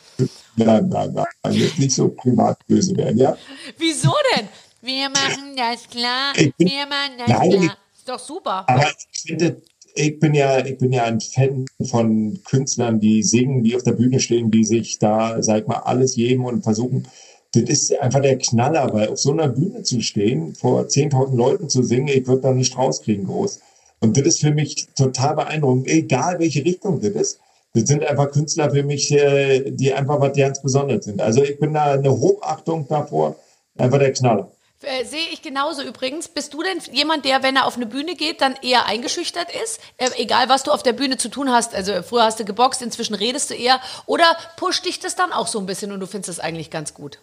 [0.56, 1.52] Nein, nein, nein.
[1.52, 3.36] Jetzt nicht so privat böse werden, ja?
[3.76, 4.48] Wieso denn?
[4.80, 6.32] Wir machen das klar.
[6.34, 7.76] Wir machen das nein, klar.
[7.94, 8.64] Ist doch super.
[8.68, 9.60] Aber ich finde,
[9.96, 13.92] ich bin ja, ich bin ja ein Fan von Künstlern, die singen, die auf der
[13.92, 17.08] Bühne stehen, die sich da, sag ich mal, alles geben und versuchen.
[17.52, 21.68] Das ist einfach der Knaller, weil auf so einer Bühne zu stehen, vor 10.000 Leuten
[21.68, 23.60] zu singen, ich würde da nicht rauskriegen groß.
[24.00, 27.40] Und das ist für mich total beeindruckend, egal welche Richtung das ist.
[27.72, 31.20] Das sind einfach Künstler für mich, äh, die einfach was ganz Besonderes sind.
[31.20, 33.36] Also ich bin da eine Hochachtung davor,
[33.76, 34.50] einfach der Knaller.
[34.82, 36.28] Äh, sehe ich genauso übrigens.
[36.28, 39.80] Bist du denn jemand, der, wenn er auf eine Bühne geht, dann eher eingeschüchtert ist?
[39.96, 41.74] Äh, egal, was du auf der Bühne zu tun hast.
[41.74, 43.80] Also früher hast du geboxt, inzwischen redest du eher.
[44.04, 44.24] Oder
[44.56, 47.18] pusht dich das dann auch so ein bisschen und du findest es eigentlich ganz gut?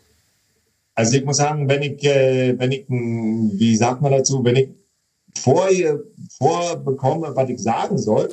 [0.95, 4.69] Also ich muss sagen, wenn ich, äh, wenn ich, wie sagt man dazu, wenn ich
[5.39, 5.69] vor,
[6.37, 8.29] vorbekomme, was ich sagen soll,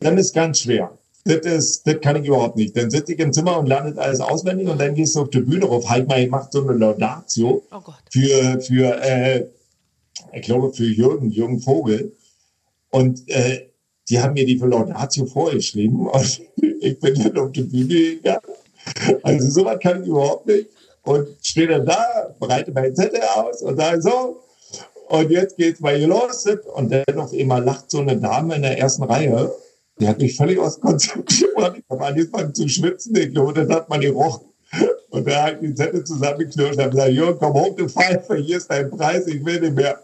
[0.00, 2.76] dann ist ganz schwer das, ist, das kann ich überhaupt nicht.
[2.76, 5.40] Dann sitze ich im Zimmer und landet alles auswendig und dann gehst du auf die
[5.40, 5.88] Bühne rauf.
[5.88, 9.46] Halt mal, ich mach so eine Laudatio oh für, für äh,
[10.32, 12.12] ich glaube, für Jürgen, Jürgen Vogel.
[12.90, 13.68] Und äh,
[14.08, 16.40] die haben mir die für Laudatio vorgeschrieben und
[16.80, 18.40] ich bin dann auf die Bühne gegangen.
[19.22, 20.68] Also sowas kann ich überhaupt nicht.
[21.04, 24.42] Und stehe dann da, bereite meinen Zettel aus und sage so,
[25.08, 26.46] und jetzt geht's mal hier los.
[26.74, 29.52] Und auf einmal lacht so eine Dame in der ersten Reihe
[30.02, 31.76] die hat mich völlig aus Konzept gebracht.
[31.78, 33.14] Ich habe angefangen zu schwitzen.
[33.14, 34.46] Ich glaube, das hat man gerochen.
[35.10, 38.70] Und da hat die Zettel zusammengeknirscht und gesagt, Jürgen, komm hoch, du Pfeife, hier ist
[38.70, 40.00] dein Preis, ich will nicht mehr.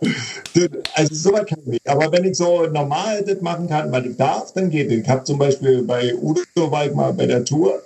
[0.94, 1.88] Also sowas kann ich nicht.
[1.88, 4.98] Aber wenn ich so normal das machen kann, weil ich darf, dann geht es.
[4.98, 7.82] Ich habe zum Beispiel bei Udo, war ich mal bei der Tour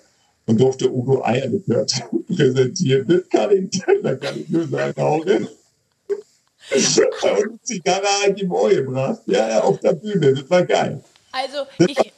[0.46, 1.86] und durfte Udo Eierlikör
[2.36, 3.06] präsentieren.
[3.06, 5.48] Das kann ich, da kann ich nur sagen, hau hin.
[6.72, 9.20] Und Zigarre ich ihm auch gebracht.
[9.26, 11.02] Ja, ja, auf der Bühne, das war geil.
[11.33, 12.12] Also ich,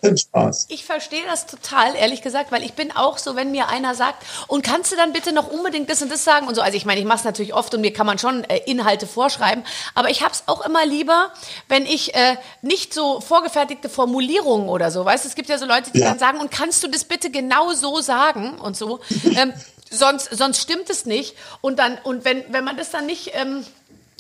[0.69, 4.25] ich verstehe das total, ehrlich gesagt, weil ich bin auch so, wenn mir einer sagt,
[4.49, 6.61] und kannst du dann bitte noch unbedingt das und das sagen und so.
[6.63, 9.07] Also ich meine, ich mache es natürlich oft und mir kann man schon äh, Inhalte
[9.07, 11.33] vorschreiben, aber ich habe es auch immer lieber,
[11.69, 15.67] wenn ich äh, nicht so vorgefertigte Formulierungen oder so, weißt du, es gibt ja so
[15.67, 16.09] Leute, die Ja.
[16.09, 18.99] dann sagen, und kannst du das bitte genau so sagen und so.
[19.37, 19.53] ähm,
[19.91, 21.37] sonst, sonst stimmt es nicht.
[21.61, 23.31] Und dann, und wenn, wenn man das dann nicht.
[23.35, 23.65] Ähm,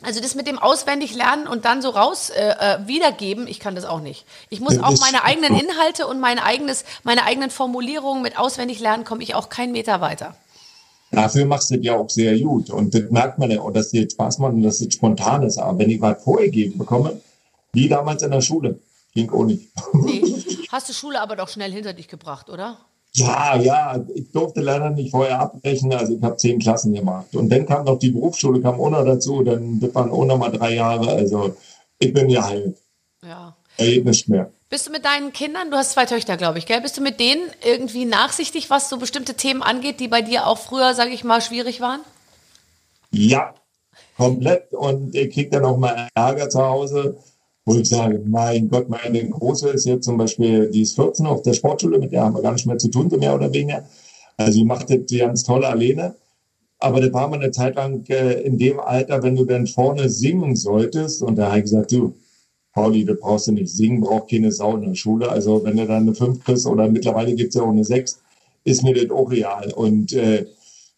[0.05, 3.75] also das mit dem auswendig lernen und dann so raus äh, äh, wiedergeben, ich kann
[3.75, 4.25] das auch nicht.
[4.51, 5.55] Ich muss auch meine eigenen.
[5.55, 10.01] Inhalte und meine eigenes, meine eigenen Formulierungen mit auswendig lernen, komme ich auch keinen Meter
[10.01, 10.37] weiter.
[11.11, 12.71] Dafür machst du das ja auch sehr gut.
[12.71, 15.43] Und das merkt man ja auch, dass dir jetzt Spaß macht und dass es spontan
[15.43, 15.59] ist.
[15.59, 17.21] Aber wenn ich was vorgegeben bekomme,
[17.73, 18.81] wie damals in der Schule,
[19.15, 19.69] ging auch nicht.
[19.93, 20.23] Nee.
[20.71, 22.79] Hast du Schule aber doch schnell hinter dich gebracht, oder?
[23.17, 27.35] Ja, ja, ich durfte leider nicht vorher abbrechen, also ich habe zehn Klassen gemacht.
[27.37, 30.75] Und dann kam noch die Berufsschule, kam noch dazu, dann das waren noch mal drei
[30.75, 31.09] Jahre.
[31.11, 31.57] Also
[31.99, 32.77] ich bin ja halt,
[33.23, 33.55] Ja.
[33.77, 34.51] da geht nicht mehr.
[34.69, 36.81] Bist du mit deinen Kindern, du hast zwei Töchter, glaube ich, gell?
[36.81, 40.59] Bist du mit denen irgendwie nachsichtig, was so bestimmte Themen angeht, die bei dir auch
[40.59, 42.01] früher, sage ich mal, schwierig waren?
[43.13, 43.55] Ja,
[44.17, 44.73] komplett.
[44.73, 47.17] Und ich krieg dann auch mal Ärger zu Hause,
[47.65, 51.43] wo ich sage, mein Gott, meine Große ist jetzt zum Beispiel, die ist 14 auf
[51.43, 53.85] der Sportschule, mit der haben wir gar nicht mehr zu tun, so mehr oder weniger.
[54.37, 56.15] Also die macht das ganz toll alleine.
[56.79, 60.11] Aber das war mal eine Zeit lang äh, in dem Alter, wenn du dann vorne
[60.11, 61.23] singen solltest.
[61.23, 62.15] Und da habe ich gesagt, du,
[62.75, 63.71] Pauli, das brauchst du nicht.
[63.71, 65.31] Singen braucht keine Sau in der Schule.
[65.31, 68.21] Also wenn du dann eine 5 kriegst oder mittlerweile gibt's ja auch eine 6,
[68.65, 69.73] ist mir das auch real.
[69.73, 70.47] Und äh,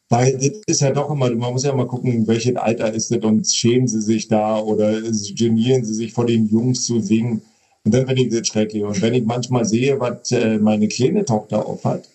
[0.08, 3.22] weil das ist ja doch immer, man muss ja mal gucken, welches Alter ist das
[3.24, 5.00] und schämen sie sich da oder
[5.34, 7.42] genieren sie sich vor den Jungs zu singen.
[7.84, 8.82] Und dann finde ich das schrecklich.
[8.84, 12.08] Und wenn ich manchmal sehe, was äh, meine kleine Tochter aufhat,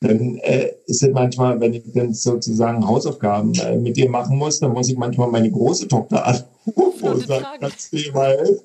[0.00, 4.60] dann äh, ist es manchmal, wenn ich dann sozusagen Hausaufgaben äh, mit ihr machen muss,
[4.60, 8.60] dann muss ich manchmal meine große Tochter anrufen und sagen, kannst du dir mal helfen?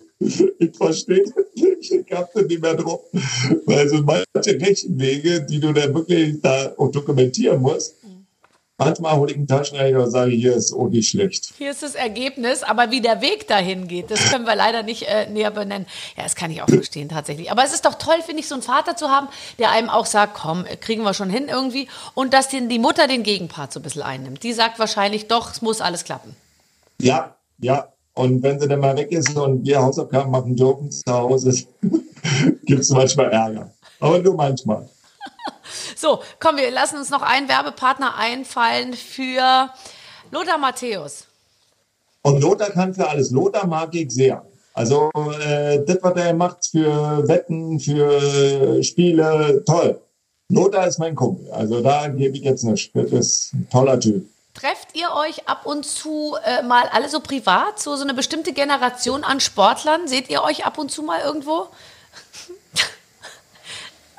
[0.60, 3.02] Ich verstehe das nicht, ich hab das nicht mehr drauf.
[3.66, 7.96] Weil so manche Rechenwege, die du dann wirklich da auch dokumentieren musst,
[8.86, 11.54] manchmal hole ich einen Taschenrechner und sage, hier ist auch nicht schlecht.
[11.58, 15.04] Hier ist das Ergebnis, aber wie der Weg dahin geht, das können wir leider nicht
[15.04, 15.86] äh, näher benennen.
[16.18, 17.52] Ja, das kann ich auch verstehen tatsächlich.
[17.52, 19.28] Aber es ist doch toll, finde ich, so einen Vater zu haben,
[19.60, 21.88] der einem auch sagt, komm, äh, kriegen wir schon hin irgendwie.
[22.14, 24.44] Und dass den, die Mutter den Gegenpart so ein bisschen einnimmt.
[24.44, 26.36] Die sagt wahrscheinlich, doch, es muss alles klappen.
[27.00, 27.88] Ja, ja.
[28.14, 31.66] Und wenn sie dann mal weg ist und wir Hausaufgaben machen dürfen zu Hause,
[32.66, 33.72] gibt es manchmal Ärger.
[34.00, 34.90] Aber nur manchmal.
[35.96, 39.70] So, komm, wir lassen uns noch einen Werbepartner einfallen für
[40.32, 41.26] Lothar Matthäus.
[42.24, 43.32] Und Lothar kann für alles.
[43.32, 44.44] Lothar mag ich sehr.
[44.74, 45.12] Also
[45.44, 50.00] äh, das, was er macht für Wetten, für Spiele, toll.
[50.50, 51.52] Lothar ist mein Kumpel.
[51.52, 52.96] Also da gebe ich jetzt nicht.
[52.96, 54.26] Das ist ein toller Typ.
[54.54, 58.52] Trefft ihr euch ab und zu äh, mal alle so privat, so, so eine bestimmte
[58.52, 60.08] Generation an Sportlern?
[60.08, 61.68] Seht ihr euch ab und zu mal irgendwo?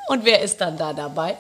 [0.08, 1.36] Und wer ist dann da dabei?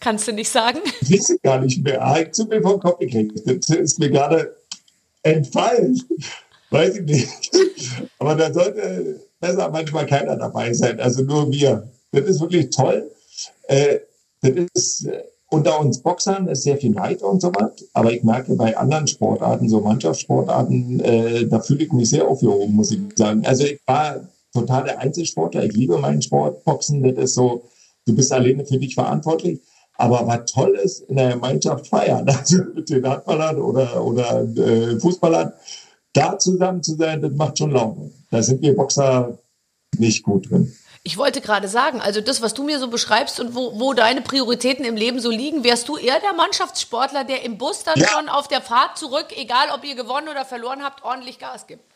[0.00, 0.78] Kannst du nicht sagen?
[1.02, 2.02] Ich weiß es gar nicht mehr.
[2.02, 3.42] Ah, Ich zu mir vom Kopf gekriegt.
[3.44, 4.56] Das ist mir gerade
[5.22, 6.02] entfallen.
[6.70, 7.28] Weiß ich nicht.
[8.18, 11.00] Aber da sollte besser manchmal keiner dabei sein.
[11.00, 11.88] Also nur wir.
[12.12, 13.10] Das ist wirklich toll.
[13.68, 13.98] Äh,
[14.40, 17.72] das ist äh, unter uns Boxern ist sehr viel Neid und so was.
[17.92, 22.74] Aber ich merke bei anderen Sportarten, so Mannschaftssportarten, äh, da fühle ich mich sehr aufgehoben,
[22.74, 23.44] muss ich sagen.
[23.44, 24.20] Also ich war
[24.52, 25.64] total der Einzelsportler.
[25.64, 26.64] Ich liebe meinen Sport.
[26.64, 27.68] Boxen, das ist so,
[28.06, 29.60] du bist alleine für dich verantwortlich.
[29.96, 34.98] Aber was toll ist, in der Gemeinschaft feiern, also mit den Handballern oder, oder äh,
[34.98, 35.52] Fußballern,
[36.12, 38.10] da zusammen zu sein, das macht schon Laune.
[38.30, 39.38] Da sind wir Boxer
[39.98, 40.74] nicht gut drin.
[41.02, 44.20] Ich wollte gerade sagen, also das, was du mir so beschreibst und wo, wo deine
[44.20, 48.08] Prioritäten im Leben so liegen, wärst du eher der Mannschaftssportler, der im Bus dann Ja.
[48.08, 51.89] schon auf der Fahrt zurück, egal ob ihr gewonnen oder verloren habt, ordentlich Gas gibt.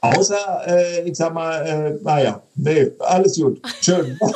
[0.00, 3.60] Außer, äh, ich sag mal, äh, naja, nee, alles gut.
[3.80, 4.18] Schön.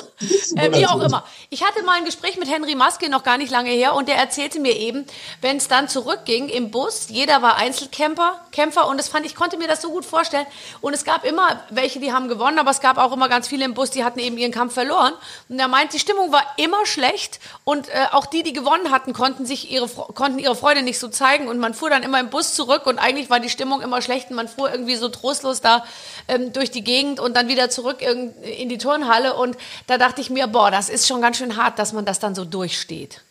[0.57, 1.25] Äh, wie auch immer.
[1.49, 4.17] Ich hatte mal ein Gespräch mit Henry Maske noch gar nicht lange her und der
[4.17, 5.07] erzählte mir eben,
[5.41, 9.57] wenn es dann zurückging im Bus, jeder war Einzelkämpfer, Kämpfer und das fand ich konnte
[9.57, 10.45] mir das so gut vorstellen
[10.83, 13.65] und es gab immer welche, die haben gewonnen, aber es gab auch immer ganz viele
[13.65, 15.15] im Bus, die hatten eben ihren Kampf verloren
[15.49, 19.15] und er meint, die Stimmung war immer schlecht und äh, auch die, die gewonnen hatten,
[19.15, 22.29] konnten sich ihre konnten ihre Freude nicht so zeigen und man fuhr dann immer im
[22.29, 25.50] Bus zurück und eigentlich war die Stimmung immer schlecht und man fuhr irgendwie so trostlos
[25.61, 25.85] da
[26.29, 29.57] ähm, durch die Gegend und dann wieder zurück in die Turnhalle und
[29.89, 32.37] da dachte ich mir, boah, das ist schon ganz schön hart, dass man das dann
[32.37, 33.23] so durchsteht.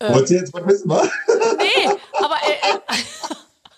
[0.00, 1.08] Wollt ihr jetzt mal wissen, was?
[1.58, 3.12] Nee, aber äh, äh,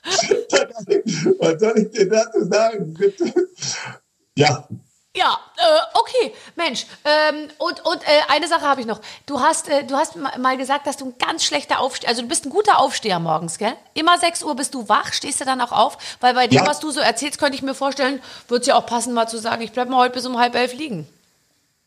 [1.39, 2.95] was soll ich dir dazu sagen?
[2.95, 3.33] Bitte?
[4.37, 4.67] Ja,
[5.17, 6.35] ja, äh, okay.
[6.57, 9.01] Mensch, ähm, und, und äh, eine Sache habe ich noch.
[9.27, 12.29] Du hast, äh, du hast mal gesagt, dass du ein ganz schlechter Aufsteher, also du
[12.29, 13.73] bist ein guter Aufsteher morgens, gell?
[13.95, 15.99] Immer 6 Uhr bist du wach, stehst du dann auch auf?
[16.21, 16.67] Weil bei dem, ja.
[16.67, 19.39] was du so erzählst, könnte ich mir vorstellen, wird es ja auch passen, mal zu
[19.39, 21.07] sagen, ich bleibe mal heute bis um halb elf liegen.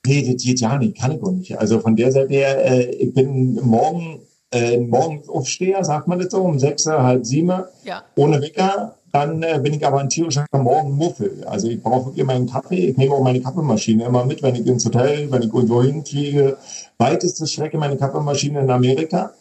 [0.06, 1.58] Nee, das geht ja nicht, kann ich auch nicht.
[1.58, 4.22] Also von der Seite her, äh, ich bin morgen,
[4.52, 8.04] äh, morgens Aufsteher, sagt man das so, um sechs, halb sieben, ja.
[8.16, 8.97] ohne Wecker.
[9.12, 11.44] Dann äh, bin ich aber ein tierischer Morgenmuffel.
[11.46, 12.90] Also ich brauche immer einen Kaffee.
[12.90, 16.58] Ich nehme auch meine Kaffeemaschine immer mit, wenn ich ins Hotel, wenn ich irgendwo hinfliege.
[16.98, 19.34] Weiteste Strecke meine Kaffeemaschine in Amerika.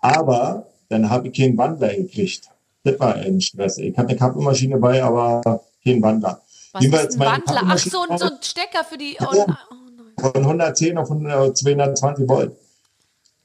[0.00, 2.48] Aber dann habe ich keinen Wandler gekriegt.
[2.84, 3.78] Das war ein Stress.
[3.78, 5.40] Ich hatte eine Kaffeemaschine bei, aber
[5.82, 6.40] keinen Wandler.
[6.72, 7.62] Was Jedenfalls ist ein Wandler?
[7.64, 9.16] Ach, so, so ein Stecker für die...
[9.20, 9.58] Oh, ja,
[10.18, 12.56] von 110 auf 220 Volt.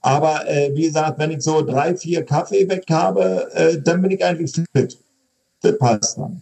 [0.01, 4.11] Aber äh, wie gesagt, wenn ich so drei, vier Kaffee weg habe, äh, dann bin
[4.11, 4.97] ich eigentlich fit.
[5.61, 6.41] Das passt dann.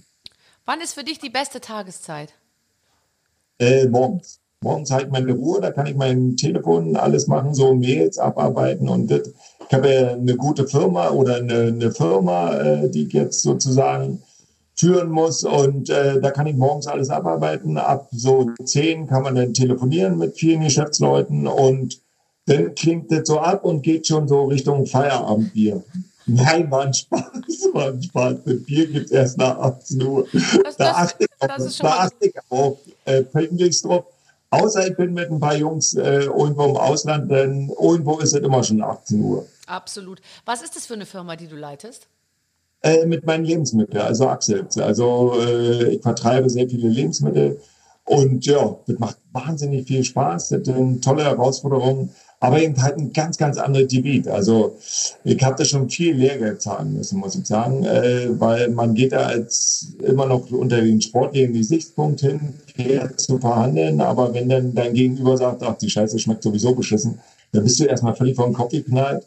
[0.66, 2.34] Wann ist für dich die beste Tageszeit?
[3.60, 4.40] Äh, morgens.
[4.62, 9.10] Morgens halt meine Ruhe, da kann ich mein Telefon alles machen, so Mails abarbeiten und
[9.10, 9.32] das.
[9.68, 14.22] Ich habe ja eine gute Firma oder eine, eine Firma, äh, die ich jetzt sozusagen
[14.76, 17.78] führen muss und äh, da kann ich morgens alles abarbeiten.
[17.78, 22.02] Ab so zehn kann man dann telefonieren mit vielen Geschäftsleuten und
[22.46, 25.84] dann klingt das so ab und geht schon so Richtung Feierabendbier.
[26.36, 27.24] Nein, war ein Spaß,
[27.74, 28.36] war ein Spaß.
[28.46, 30.28] Das Bier gibt erst nach 18 Uhr.
[30.64, 34.06] Das, da achte ich auf, da achte ich auf äh, drauf.
[34.52, 38.42] Außer ich bin mit ein paar Jungs äh, irgendwo im Ausland, denn irgendwo ist es
[38.42, 39.46] immer schon 18 Uhr.
[39.68, 40.22] Absolut.
[40.46, 42.08] Was ist das für eine Firma, die du leitest?
[42.82, 44.68] Äh, mit meinen Lebensmitteln, also Axel.
[44.78, 47.60] Also äh, ich vertreibe sehr viele Lebensmittel
[48.10, 50.50] und ja, das macht wahnsinnig viel Spaß.
[50.50, 54.28] Das sind tolle Herausforderungen aber eben halt ein ganz, ganz anderes Gebiet.
[54.28, 54.78] Also
[55.24, 59.12] ich habe da schon viel Lehrgeld zahlen müssen, muss ich sagen, äh, weil man geht
[59.12, 64.74] da als immer noch unter den sportlichen Gesichtspunkt hin, fair zu verhandeln, aber wenn dann
[64.74, 67.20] dein Gegenüber sagt, ach, die Scheiße schmeckt sowieso beschissen,
[67.52, 69.26] dann bist du erstmal völlig vom Kopf geknallt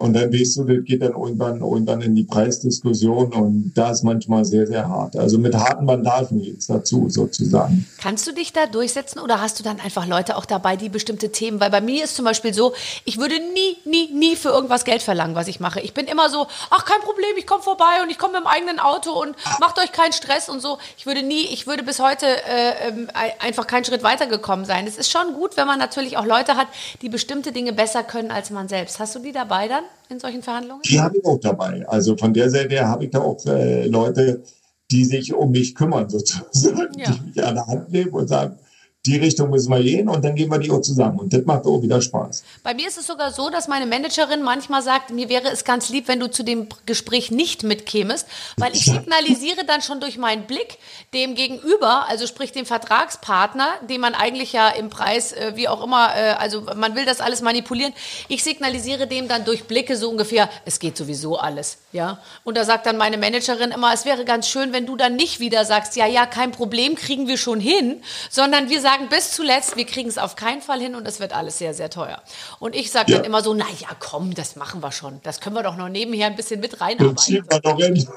[0.00, 4.02] und dann weißt du, das geht dann irgendwann, irgendwann in die Preisdiskussion und da ist
[4.02, 5.14] manchmal sehr, sehr hart.
[5.14, 7.86] Also mit harten Bandagen geht's dazu sozusagen.
[8.00, 11.32] Kannst du dich da durchsetzen oder hast du dann einfach Leute auch dabei, die bestimmte
[11.32, 12.72] Themen, weil bei mir ist zum Beispiel so,
[13.04, 15.80] ich würde nie, nie, nie für irgendwas Geld verlangen, was ich mache.
[15.80, 18.46] Ich bin immer so, ach kein Problem, ich komme vorbei und ich komme mit dem
[18.46, 20.78] eigenen Auto und macht euch keinen Stress und so.
[20.96, 24.86] Ich würde nie, ich würde bis heute äh, ähm, einfach keinen Schritt weitergekommen sein.
[24.86, 26.68] Es ist schon gut, wenn man natürlich auch Leute hat,
[27.02, 28.98] die bestimmte Dinge besser können als man selbst.
[28.98, 29.84] Hast du die dabei dann?
[30.08, 30.82] In solchen Verhandlungen?
[30.82, 31.86] Die habe ich auch dabei.
[31.88, 34.42] Also von der Seite her habe ich da auch äh, Leute,
[34.90, 37.10] die sich um mich kümmern, sozusagen, ja.
[37.10, 38.58] die mich an der Hand nehmen und sagen,
[39.06, 41.20] die Richtung müssen wir gehen und dann gehen wir die auch zusammen.
[41.20, 42.44] Und das macht auch wieder Spaß.
[42.62, 45.88] Bei mir ist es sogar so, dass meine Managerin manchmal sagt, mir wäre es ganz
[45.88, 48.26] lieb, wenn du zu dem Gespräch nicht mitkämest,
[48.58, 50.76] weil ich signalisiere dann schon durch meinen Blick
[51.14, 55.82] dem Gegenüber, also sprich dem Vertragspartner, den man eigentlich ja im Preis, äh, wie auch
[55.82, 57.94] immer, äh, also man will das alles manipulieren,
[58.28, 62.18] ich signalisiere dem dann durch Blicke so ungefähr, es geht sowieso alles, ja.
[62.44, 65.40] Und da sagt dann meine Managerin immer, es wäre ganz schön, wenn du dann nicht
[65.40, 69.32] wieder sagst, ja, ja, kein Problem, kriegen wir schon hin, sondern wir sagen, sagen bis
[69.32, 72.20] zuletzt, wir kriegen es auf keinen Fall hin und es wird alles sehr, sehr teuer.
[72.58, 73.18] Und ich sage ja.
[73.18, 75.20] dann immer so, na ja, komm, das machen wir schon.
[75.22, 77.44] Das können wir doch noch nebenher ein bisschen mit reinarbeiten.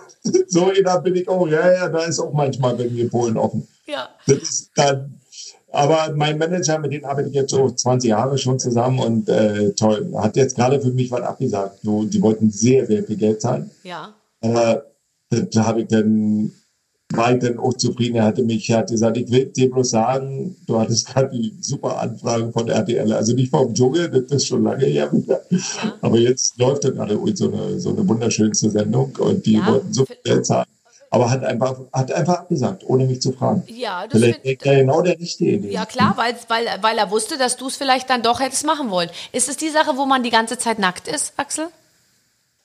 [0.48, 3.68] So da bin ich auch, ja, ja, da ist auch manchmal bei mir Polen offen.
[3.86, 4.08] Ja.
[4.76, 5.20] Dann,
[5.72, 9.74] aber mein Manager, mit dem arbeite ich jetzt so 20 Jahre schon zusammen und äh,
[9.74, 11.80] toll, hat jetzt gerade für mich was abgesagt.
[11.84, 13.72] So, die wollten sehr, sehr viel Geld zahlen.
[13.84, 14.14] Ja.
[14.40, 14.78] Äh,
[15.30, 16.54] da habe ich dann
[17.16, 18.16] war ich dann auch zufrieden.
[18.16, 21.54] Er hatte mich, er hat gesagt, ich will dir bloß sagen, du hattest gerade die
[21.62, 25.42] super Anfragen von RTL, also nicht vom Dschungel, das ist schon lange her wieder.
[25.50, 25.60] Ja.
[26.02, 29.68] Aber jetzt läuft da gerade so eine, so eine wunderschönste Sendung und die ja.
[29.68, 30.68] wollten so viel zahlen.
[31.10, 33.64] Aber hat einfach, hat einfach abgesagt, ohne mich zu fragen.
[33.68, 35.70] Ja, das vielleicht find, ja genau der richtige.
[35.70, 38.90] Ja, klar, weil, weil, weil er wusste, dass du es vielleicht dann doch hättest machen
[38.90, 39.12] wollen.
[39.32, 41.68] Ist es die Sache, wo man die ganze Zeit nackt ist, Axel?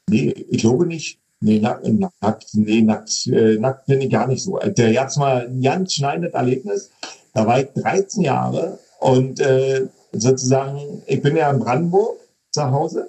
[0.09, 1.18] Nee, ich glaube nicht.
[1.41, 1.86] Nee, nackt,
[2.20, 4.59] nackt, nee, nackt, äh, nackt bin ich gar nicht so.
[4.59, 6.91] Der jetzt mal ein ganz schneidendes Erlebnis.
[7.32, 12.16] Da war ich 13 Jahre und äh, sozusagen, ich bin ja in Brandenburg
[12.51, 13.09] zu Hause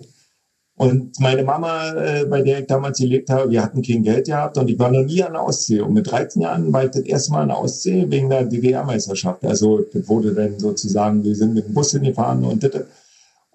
[0.80, 4.58] und meine Mama, äh, bei der ich damals gelebt habe, wir hatten kein Geld gehabt
[4.58, 5.82] und ich war noch nie an der Ostsee.
[5.82, 9.44] Und mit 13 Jahren war ich das erste Mal an der Ostsee wegen der DDR-Meisterschaft.
[9.44, 12.86] Also das wurde dann sozusagen, wir sind mit dem Bus hingefahren und das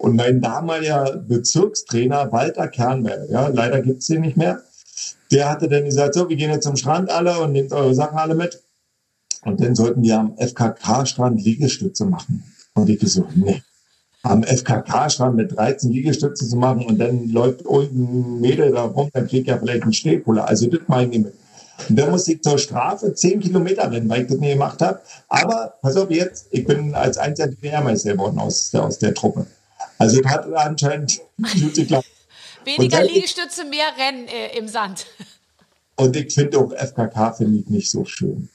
[0.05, 4.61] und mein damaliger Bezirkstrainer Walter Kernberg, ja, leider gibt's den nicht mehr,
[5.31, 8.19] der hatte dann gesagt, so, wir gehen jetzt zum Strand alle und nehmt eure Sachen
[8.19, 8.61] alle mit.
[9.45, 12.43] Und dann sollten wir am FKK-Strand Liegestütze machen.
[12.75, 13.63] Und ich so, nee.
[14.21, 19.27] Am FKK-Strand mit 13 Liegestütze zu machen und dann läuft irgendein Mädel da rum, dann
[19.27, 20.47] kriegt er vielleicht einen Stehpuller.
[20.47, 21.33] Also das meine ich mit.
[21.89, 24.99] Und dann musste ich zur Strafe zehn Kilometer rennen, weil ich das nicht gemacht habe.
[25.29, 29.47] Aber pass auf jetzt, ich bin als einziger Lehrmeister geworden aus aus der Truppe.
[29.97, 32.07] Also hat anscheinend gut geklappt.
[32.63, 35.05] Weniger Liegestütze, mehr Rennen äh, im Sand.
[35.95, 38.49] Und ich finde auch FKK finde ich nicht so schön.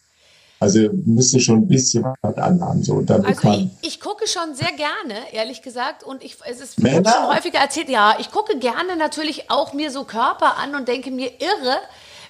[0.58, 2.82] Also müsste schon ein bisschen was anhaben.
[2.82, 6.02] So, also ich, ich, gucke schon sehr gerne, ehrlich gesagt.
[6.02, 10.04] Und ich, es ist schon häufiger erzählt, ja, ich gucke gerne natürlich auch mir so
[10.04, 11.78] Körper an und denke mir irre,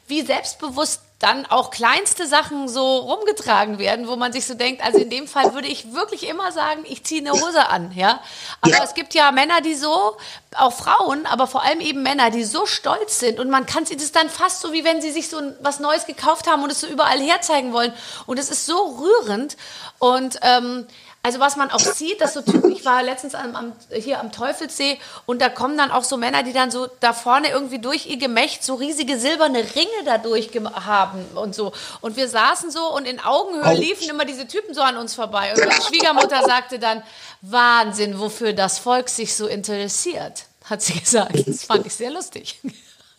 [0.07, 4.99] wie selbstbewusst dann auch kleinste Sachen so rumgetragen werden, wo man sich so denkt, also
[4.99, 8.21] in dem Fall würde ich wirklich immer sagen, ich ziehe eine Hose an, ja.
[8.63, 8.83] Aber ja.
[8.83, 10.17] es gibt ja Männer, die so,
[10.57, 13.91] auch Frauen, aber vor allem eben Männer, die so stolz sind und man kann es
[13.91, 16.81] ist dann fast so, wie wenn sie sich so was Neues gekauft haben und es
[16.81, 17.93] so überall herzeigen wollen
[18.27, 19.59] und es ist so rührend
[19.99, 20.87] und ähm,
[21.23, 24.33] also was man auch sieht, dass so Typen, ich war letztens am, am, hier am
[24.33, 28.07] Teufelsee und da kommen dann auch so Männer, die dann so da vorne irgendwie durch
[28.07, 30.51] ihr Gemächt so riesige silberne Ringe dadurch
[30.87, 31.73] haben und so.
[32.01, 35.53] Und wir saßen so und in Augenhöhe liefen immer diese Typen so an uns vorbei.
[35.53, 37.03] Und meine Schwiegermutter sagte dann,
[37.43, 41.47] Wahnsinn, wofür das Volk sich so interessiert, hat sie gesagt.
[41.47, 42.61] Das fand ich sehr lustig.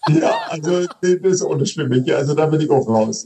[0.08, 2.14] Ja, also das ist unschwimmig.
[2.14, 3.26] Also da bin ich auch raus.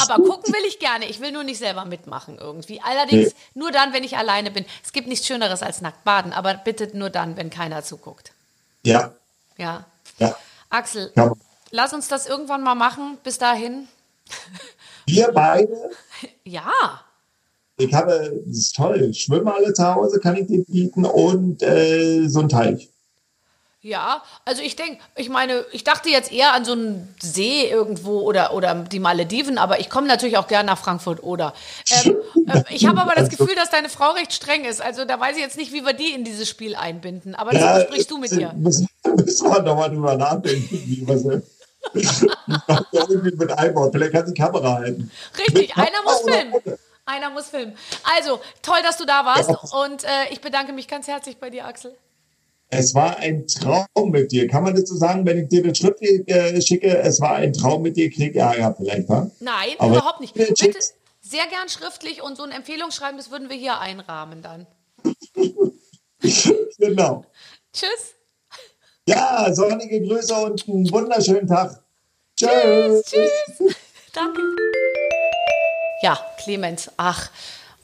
[0.00, 1.06] Aber gucken will ich gerne.
[1.06, 2.80] Ich will nur nicht selber mitmachen irgendwie.
[2.82, 3.60] Allerdings nee.
[3.60, 4.66] nur dann, wenn ich alleine bin.
[4.84, 8.32] Es gibt nichts Schöneres als nackt baden, aber bitte nur dann, wenn keiner zuguckt.
[8.84, 9.12] Ja.
[9.56, 9.86] Ja.
[10.18, 10.36] ja.
[10.68, 11.32] Axel, ja.
[11.70, 13.18] lass uns das irgendwann mal machen.
[13.24, 13.88] Bis dahin.
[15.06, 15.74] Wir beide?
[16.44, 16.70] Ja.
[17.76, 22.26] Ich habe, das ist toll, schwimme alle zu Hause, kann ich dir bieten und äh,
[22.28, 22.89] so ein Teich.
[23.82, 28.20] Ja, also ich denke, ich meine, ich dachte jetzt eher an so einen See irgendwo
[28.20, 31.54] oder, oder die Malediven, aber ich komme natürlich auch gerne nach Frankfurt oder.
[32.04, 32.16] Ähm,
[32.46, 34.82] äh, ich habe aber das Gefühl, dass deine Frau recht streng ist.
[34.82, 37.34] Also da weiß ich jetzt nicht, wie wir die in dieses Spiel einbinden.
[37.34, 38.52] Aber das ja, sprichst du mit ihr.
[38.52, 41.44] Müssen, müssen wir nochmal drüber nachdenken, wie wir sind.
[42.92, 43.90] irgendwie mit einbauen.
[43.92, 45.10] Vielleicht kann sie die Kamera halten.
[45.38, 46.54] Richtig, einer muss filmen.
[47.06, 47.74] Einer muss filmen.
[48.18, 49.48] Also, toll, dass du da warst.
[49.72, 51.96] Und äh, ich bedanke mich ganz herzlich bei dir, Axel.
[52.72, 54.46] Es war ein Traum mit dir.
[54.46, 57.52] Kann man das so sagen, wenn ich dir den Schritt äh, schicke, es war ein
[57.52, 59.28] Traum mit dir, krieg ja, ja vielleicht, wa?
[59.40, 60.34] Nein, Aber überhaupt nicht.
[60.34, 60.54] Bitte
[61.20, 64.66] sehr gern schriftlich und so ein Empfehlungsschreiben, das würden wir hier einrahmen dann.
[66.78, 67.24] genau.
[67.72, 68.14] Tschüss.
[69.06, 71.82] Ja, sonnige Grüße und einen wunderschönen Tag.
[72.36, 73.02] Tschüss.
[73.04, 73.30] Tschüss.
[73.56, 73.76] tschüss.
[74.12, 74.40] Danke.
[76.02, 77.30] Ja, Clemens, ach,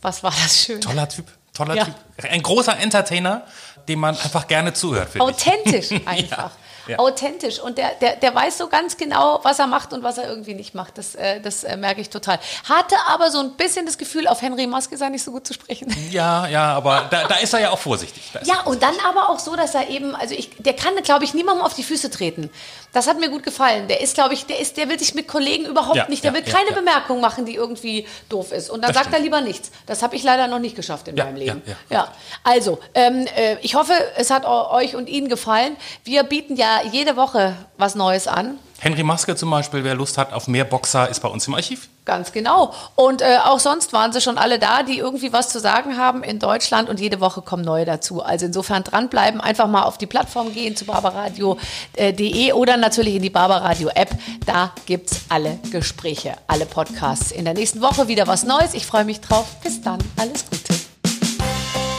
[0.01, 0.81] was war das schön.
[0.81, 1.27] Toller Typ,
[1.57, 1.85] toller ja.
[1.85, 1.95] Typ.
[2.31, 3.43] Ein großer Entertainer
[3.89, 5.19] dem man einfach gerne zuhört.
[5.21, 6.39] Authentisch einfach.
[6.39, 6.51] ja,
[6.87, 6.99] ja.
[6.99, 7.61] Authentisch.
[7.61, 10.55] Und der, der, der weiß so ganz genau, was er macht und was er irgendwie
[10.55, 10.99] nicht macht.
[10.99, 12.39] Das, äh, das äh, merke ich total.
[12.69, 15.55] Hatte aber so ein bisschen das Gefühl, auf Henry Maske sei nicht so gut zu
[15.55, 15.95] sprechen.
[16.17, 18.23] Ja, ja, aber da, da ist er ja auch vorsichtig.
[18.45, 21.35] Ja, und dann aber auch so, dass er eben, also ich, der kann, glaube ich,
[21.35, 22.49] niemandem auf die Füße treten.
[22.93, 23.89] Das hat mir gut gefallen.
[23.89, 26.33] Der ist, glaube ich, der ist, der will sich mit Kollegen überhaupt ja, nicht, der
[26.33, 28.71] will keine Bemerkung machen, die irgendwie doof ist.
[28.71, 29.17] Und dann das sagt stimmt.
[29.17, 29.71] er lieber nichts.
[29.85, 31.63] Das habe ich leider noch nicht geschafft in meinem Leben.
[31.91, 32.13] Ja,
[32.43, 35.77] also, ähm, äh, ich hoffe, es hat euch und Ihnen gefallen.
[36.05, 38.59] Wir bieten ja jede Woche was Neues an.
[38.79, 41.89] Henry Maske zum Beispiel, wer Lust hat auf mehr Boxer, ist bei uns im Archiv.
[42.05, 42.73] Ganz genau.
[42.95, 46.23] Und äh, auch sonst waren sie schon alle da, die irgendwie was zu sagen haben
[46.23, 48.23] in Deutschland und jede Woche kommen neue dazu.
[48.23, 53.31] Also insofern dranbleiben, einfach mal auf die Plattform gehen zu barbaradio.de oder natürlich in die
[53.31, 54.11] Barbaradio App.
[54.45, 57.33] Da gibt es alle Gespräche, alle Podcasts.
[57.33, 58.75] In der nächsten Woche wieder was Neues.
[58.75, 59.47] Ich freue mich drauf.
[59.63, 59.99] Bis dann.
[60.17, 60.75] Alles Gute.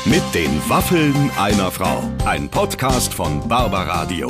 [0.05, 2.01] Mit den Waffeln einer Frau.
[2.23, 4.29] Ein Podcast von Barbaradio.